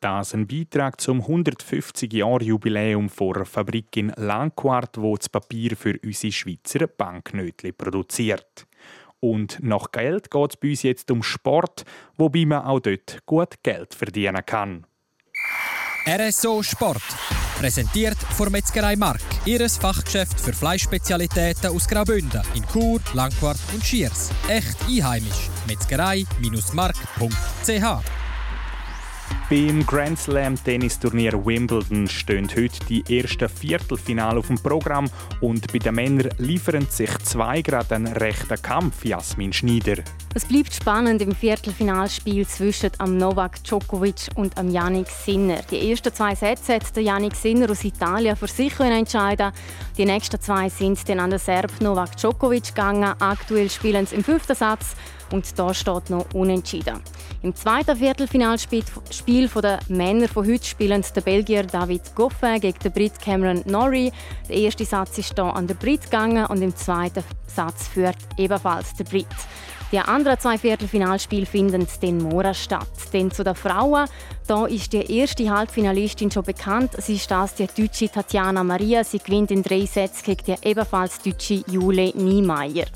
Das 0.00 0.34
ein 0.34 0.46
Beitrag 0.46 1.00
zum 1.00 1.22
150-Jahr-Jubiläum 1.22 3.10
der 3.18 3.44
Fabrik 3.46 3.96
in 3.96 4.12
Langquart, 4.16 4.98
wo 4.98 5.16
das 5.16 5.28
Papier 5.28 5.74
für 5.74 5.98
unsere 6.04 6.32
Schweizer 6.32 6.86
Banknötli 6.86 7.72
produziert. 7.72 8.66
Und 9.26 9.58
nach 9.60 9.90
Geld 9.90 10.30
geht 10.30 10.50
es 10.50 10.56
bei 10.56 10.70
uns 10.70 10.84
jetzt 10.84 11.10
um 11.10 11.24
Sport, 11.24 11.84
wobei 12.16 12.46
man 12.46 12.62
auch 12.62 12.78
dort 12.78 13.18
gut 13.26 13.60
Geld 13.64 13.92
verdienen 13.92 14.46
kann. 14.46 14.86
RSO 16.06 16.62
Sport. 16.62 17.02
Präsentiert 17.58 18.16
von 18.36 18.52
Metzgerei 18.52 18.94
Mark. 18.94 19.20
Ihres 19.44 19.78
Fachgeschäft 19.78 20.38
für 20.38 20.52
Fleischspezialitäten 20.52 21.70
aus 21.70 21.88
Graubünden 21.88 22.42
in 22.54 22.64
Chur, 22.68 23.00
Langquart 23.14 23.58
und 23.74 23.84
Schiers. 23.84 24.30
Echt 24.48 24.76
einheimisch. 24.88 25.50
Metzgerei-mark.ch 25.66 28.25
beim 29.48 29.86
Grand 29.86 30.18
Slam 30.18 30.56
Tennisturnier 30.62 31.32
Wimbledon 31.44 32.08
stehen 32.08 32.48
heute 32.56 32.84
die 32.88 33.04
ersten 33.18 33.48
Viertelfinale 33.48 34.40
auf 34.40 34.48
dem 34.48 34.58
Programm 34.58 35.08
und 35.40 35.72
bei 35.72 35.78
den 35.78 35.94
Männern 35.94 36.30
liefern 36.38 36.86
sich 36.90 37.16
zwei 37.18 37.62
gerade 37.62 37.94
einen 37.94 38.12
rechten 38.14 38.60
Kampf, 38.60 39.04
Jasmin 39.04 39.52
Schneider. 39.52 40.02
Es 40.34 40.44
bleibt 40.44 40.74
spannend 40.74 41.22
im 41.22 41.34
Viertelfinalspiel 41.34 42.46
zwischen 42.46 42.90
am 42.98 43.16
Novak 43.16 43.62
Djokovic 43.62 44.28
und 44.34 44.58
am 44.58 44.68
Yannick 44.68 45.08
Sinner. 45.08 45.60
Die 45.70 45.90
ersten 45.90 46.12
zwei 46.12 46.34
Sätze 46.34 46.74
hat 46.74 46.94
der 46.94 47.04
Yannick 47.04 47.34
Sinner 47.34 47.70
aus 47.70 47.84
Italien 47.84 48.36
für 48.36 48.48
sich 48.48 48.78
entscheiden. 48.80 49.52
Die 49.96 50.04
nächsten 50.04 50.40
zwei 50.40 50.68
sind 50.68 51.08
dann 51.08 51.20
an 51.20 51.30
den 51.30 51.38
Serb 51.38 51.72
Novak 51.80 52.16
Djokovic 52.16 52.74
gegangen. 52.74 53.14
Aktuell 53.18 53.70
spielen 53.70 54.06
sie 54.06 54.16
im 54.16 54.24
fünften 54.24 54.56
Satz 54.56 54.96
und 55.32 55.58
da 55.58 55.74
steht 55.74 56.10
noch 56.10 56.26
unentschieden. 56.34 57.00
Im 57.42 57.54
zweiten 57.54 57.96
Viertelfinalspiel 57.96 58.84
der 59.62 59.78
Männer 59.88 60.28
von 60.28 60.46
heute 60.46 60.64
spielen 60.64 61.04
der 61.14 61.20
Belgier 61.20 61.62
David 61.64 62.14
Goffin 62.14 62.60
gegen 62.60 62.78
den 62.78 62.92
Brit 62.92 63.20
Cameron 63.20 63.62
Norrie. 63.66 64.12
Der 64.48 64.56
erste 64.56 64.84
Satz 64.84 65.18
ist 65.18 65.34
hier 65.34 65.44
an 65.44 65.66
der 65.66 65.74
Brit 65.74 66.02
gegangen 66.02 66.46
und 66.46 66.62
im 66.62 66.74
zweiten 66.74 67.24
Satz 67.46 67.88
führt 67.88 68.16
ebenfalls 68.36 68.94
der 68.94 69.04
Brit. 69.04 69.26
Die 69.92 70.00
anderen 70.00 70.38
zwei 70.40 70.58
Viertelfinalspiele 70.58 71.46
finden 71.46 71.86
den 72.02 72.18
Mora 72.18 72.52
statt. 72.54 72.88
Denn 73.12 73.30
zu 73.30 73.44
den 73.44 73.54
Frauen, 73.54 74.08
da 74.48 74.66
ist 74.66 74.92
die 74.92 75.18
erste 75.18 75.48
Halbfinalistin 75.48 76.28
schon 76.28 76.42
bekannt. 76.42 76.90
Sie 76.98 77.14
ist 77.14 77.30
das 77.30 77.54
die 77.54 77.68
deutsche 77.68 78.10
Tatjana 78.10 78.64
Maria. 78.64 79.04
Sie 79.04 79.20
gewinnt 79.20 79.52
in 79.52 79.62
drei 79.62 79.86
Sätzen 79.86 80.24
gegen 80.24 80.44
die 80.44 80.68
ebenfalls 80.68 81.22
deutsche 81.22 81.62
Jule 81.68 82.10
Niemeyer. 82.16 82.86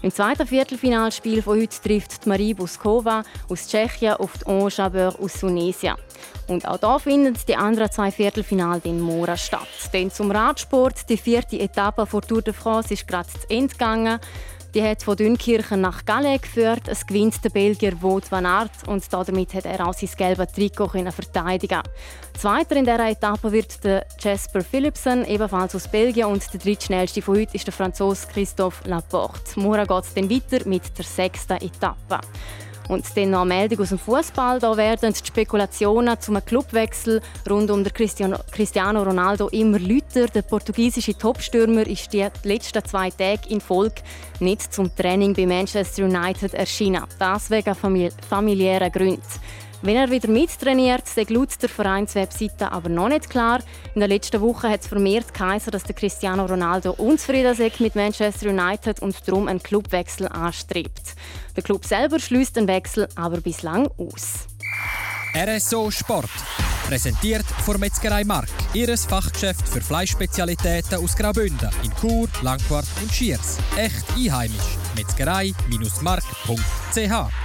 Im 0.00 0.10
zweiten 0.10 0.46
Viertelfinalspiel 0.46 1.42
von 1.42 1.60
heute 1.60 1.82
trifft 1.82 2.26
Marie 2.26 2.54
Buskova 2.54 3.22
aus 3.50 3.68
Tschechien 3.68 4.14
auf 4.14 4.32
die 4.38 4.46
Ange 4.46 5.14
aus 5.20 5.40
Tunesien. 5.40 5.94
Und 6.46 6.66
auch 6.66 6.78
da 6.78 6.98
finden 6.98 7.36
die 7.46 7.54
anderen 7.54 7.90
zwei 7.90 8.10
Viertelfinale 8.10 8.80
in 8.84 8.98
Mora 8.98 9.36
statt. 9.36 9.68
Denn 9.92 10.10
zum 10.10 10.30
Radsport, 10.30 11.06
die 11.10 11.18
vierte 11.18 11.60
Etappe 11.60 12.06
vor 12.06 12.22
Tour 12.22 12.40
de 12.40 12.54
France, 12.54 12.94
ist 12.94 13.06
gerade 13.06 13.28
zu 13.28 13.50
Ende 13.50 13.68
gegangen. 13.74 14.18
Die 14.72 14.82
hat 14.82 15.02
von 15.02 15.16
Dünkirchen 15.16 15.80
nach 15.80 16.04
Calais 16.04 16.38
geführt. 16.38 16.82
Es 16.86 17.04
gewinnt 17.04 17.42
der 17.44 17.50
Belgier 17.50 18.00
Wout 18.00 18.22
van 18.30 18.46
Aert 18.46 18.70
und 18.86 19.04
damit 19.12 19.52
hat 19.54 19.64
er 19.64 19.86
auch 19.86 19.94
sein 19.94 20.10
gelbes 20.16 20.52
Trikot 20.52 20.88
verteidigen 20.88 21.82
Zweiter 22.38 22.76
in 22.76 22.84
dieser 22.84 23.08
Etappe 23.08 23.50
wird 23.50 23.82
der 23.82 24.06
Jasper 24.18 24.62
Philipsen, 24.62 25.26
ebenfalls 25.26 25.74
aus 25.74 25.88
Belgien. 25.88 26.26
Und 26.26 26.52
der 26.52 26.60
drittschnellste 26.60 27.20
von 27.20 27.36
heute 27.36 27.56
ist 27.56 27.66
der 27.66 27.74
Franzose 27.74 28.28
Christophe 28.32 28.88
Laporte. 28.88 29.58
Morgen 29.58 29.86
geht 29.86 30.04
es 30.04 30.14
dann 30.14 30.30
weiter 30.30 30.68
mit 30.68 30.96
der 30.96 31.04
sechsten 31.04 31.56
Etappe. 31.56 32.20
Und 32.90 33.04
dann 33.16 33.30
noch 33.30 33.44
Meldung 33.44 33.82
aus 33.82 33.90
dem 33.90 34.00
Fußball. 34.00 34.58
Da 34.58 34.76
werden 34.76 35.12
die 35.12 35.24
Spekulationen 35.24 36.20
zum 36.20 36.44
Clubwechsel 36.44 37.20
rund 37.48 37.70
um 37.70 37.84
den 37.84 37.92
Cristiano 37.92 39.02
Ronaldo 39.04 39.46
immer 39.50 39.78
lauter. 39.78 40.26
Der 40.26 40.42
portugiesische 40.42 41.16
Topstürmer 41.16 41.86
ist 41.86 42.12
die 42.12 42.26
letzten 42.42 42.84
zwei 42.84 43.10
Tage 43.10 43.48
in 43.48 43.60
Folge 43.60 44.02
nicht 44.40 44.74
zum 44.74 44.92
Training 44.96 45.34
bei 45.34 45.46
Manchester 45.46 46.02
United 46.02 46.52
erschienen. 46.52 47.04
Das 47.16 47.48
wegen 47.48 47.76
familiären 48.28 48.90
Gründen. 48.90 49.22
Wenn 49.82 49.96
er 49.96 50.10
wieder 50.10 50.28
mittrainiert, 50.28 51.08
sagt 51.08 51.30
laut 51.30 51.50
der 51.62 51.70
Vereinswebseite 51.70 52.70
aber 52.70 52.90
noch 52.90 53.08
nicht 53.08 53.30
klar. 53.30 53.60
In 53.94 54.00
der 54.00 54.08
letzten 54.08 54.42
Woche 54.42 54.68
hat 54.68 54.80
es 54.80 54.86
vermehrt 54.86 55.32
geheißen, 55.32 55.70
dass 55.70 55.84
der 55.84 55.94
Cristiano 55.94 56.44
Ronaldo 56.44 56.90
unzufrieden 56.92 57.58
ist 57.58 57.80
mit 57.80 57.94
Manchester 57.94 58.50
United 58.50 59.00
und 59.00 59.16
darum 59.26 59.48
einen 59.48 59.62
Clubwechsel 59.62 60.28
anstrebt. 60.28 61.14
Der 61.56 61.62
Club 61.62 61.86
selber 61.86 62.20
schließt 62.20 62.56
den 62.56 62.68
Wechsel 62.68 63.08
aber 63.14 63.40
bislang 63.40 63.88
aus. 63.96 64.48
RSO 65.34 65.90
Sport. 65.90 66.28
Präsentiert 66.86 67.46
von 67.64 67.80
Metzgerei 67.80 68.24
Mark, 68.24 68.50
ihres 68.74 69.06
Fachgeschäft 69.06 69.66
für 69.66 69.80
Fleischspezialitäten 69.80 70.98
aus 70.98 71.16
Graubünden 71.16 71.70
in 71.84 71.90
Chur, 72.00 72.28
Langquart 72.42 72.86
und 73.00 73.10
Schiers. 73.12 73.56
Echt 73.76 74.04
einheimisch. 74.16 74.76
Metzgerei-mark.ch 74.96 77.39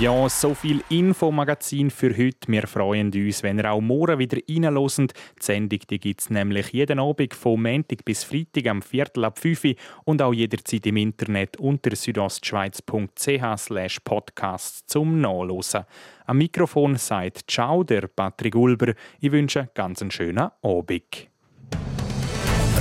ja, 0.00 0.28
so 0.28 0.54
viel 0.54 0.82
Infomagazin 0.88 1.90
für 1.90 2.16
heute. 2.16 2.48
Wir 2.48 2.66
freuen 2.66 3.12
uns, 3.12 3.42
wenn 3.42 3.58
ihr 3.58 3.70
auch 3.70 3.80
morgen 3.80 4.18
wieder 4.18 4.38
reinhört. 4.48 4.98
Die 4.98 5.42
Sendung 5.42 5.78
gibt 5.88 6.20
es 6.20 6.30
nämlich 6.30 6.72
jeden 6.72 6.98
Abend 6.98 7.34
von 7.34 7.62
Montag 7.62 8.04
bis 8.04 8.24
Freitag 8.24 8.66
am 8.66 8.82
Viertel 8.82 9.24
ab 9.24 9.38
5 9.38 9.64
Uhr 9.64 9.74
und 10.04 10.22
auch 10.22 10.34
jederzeit 10.34 10.86
im 10.86 10.96
Internet 10.96 11.58
unter 11.58 11.94
südostschweiz.ch 11.94 14.04
podcast 14.04 14.90
zum 14.90 15.20
Nachlesen. 15.20 15.84
Am 16.26 16.38
Mikrofon 16.38 16.96
sagt 16.96 17.50
Ciao 17.50 17.84
der 17.84 18.08
Patrick 18.08 18.54
Ulber. 18.54 18.94
Ich 19.20 19.32
wünsche 19.32 19.70
ganz 19.74 20.02
einen 20.02 20.10
schönen 20.10 20.50
Abend. 20.62 21.28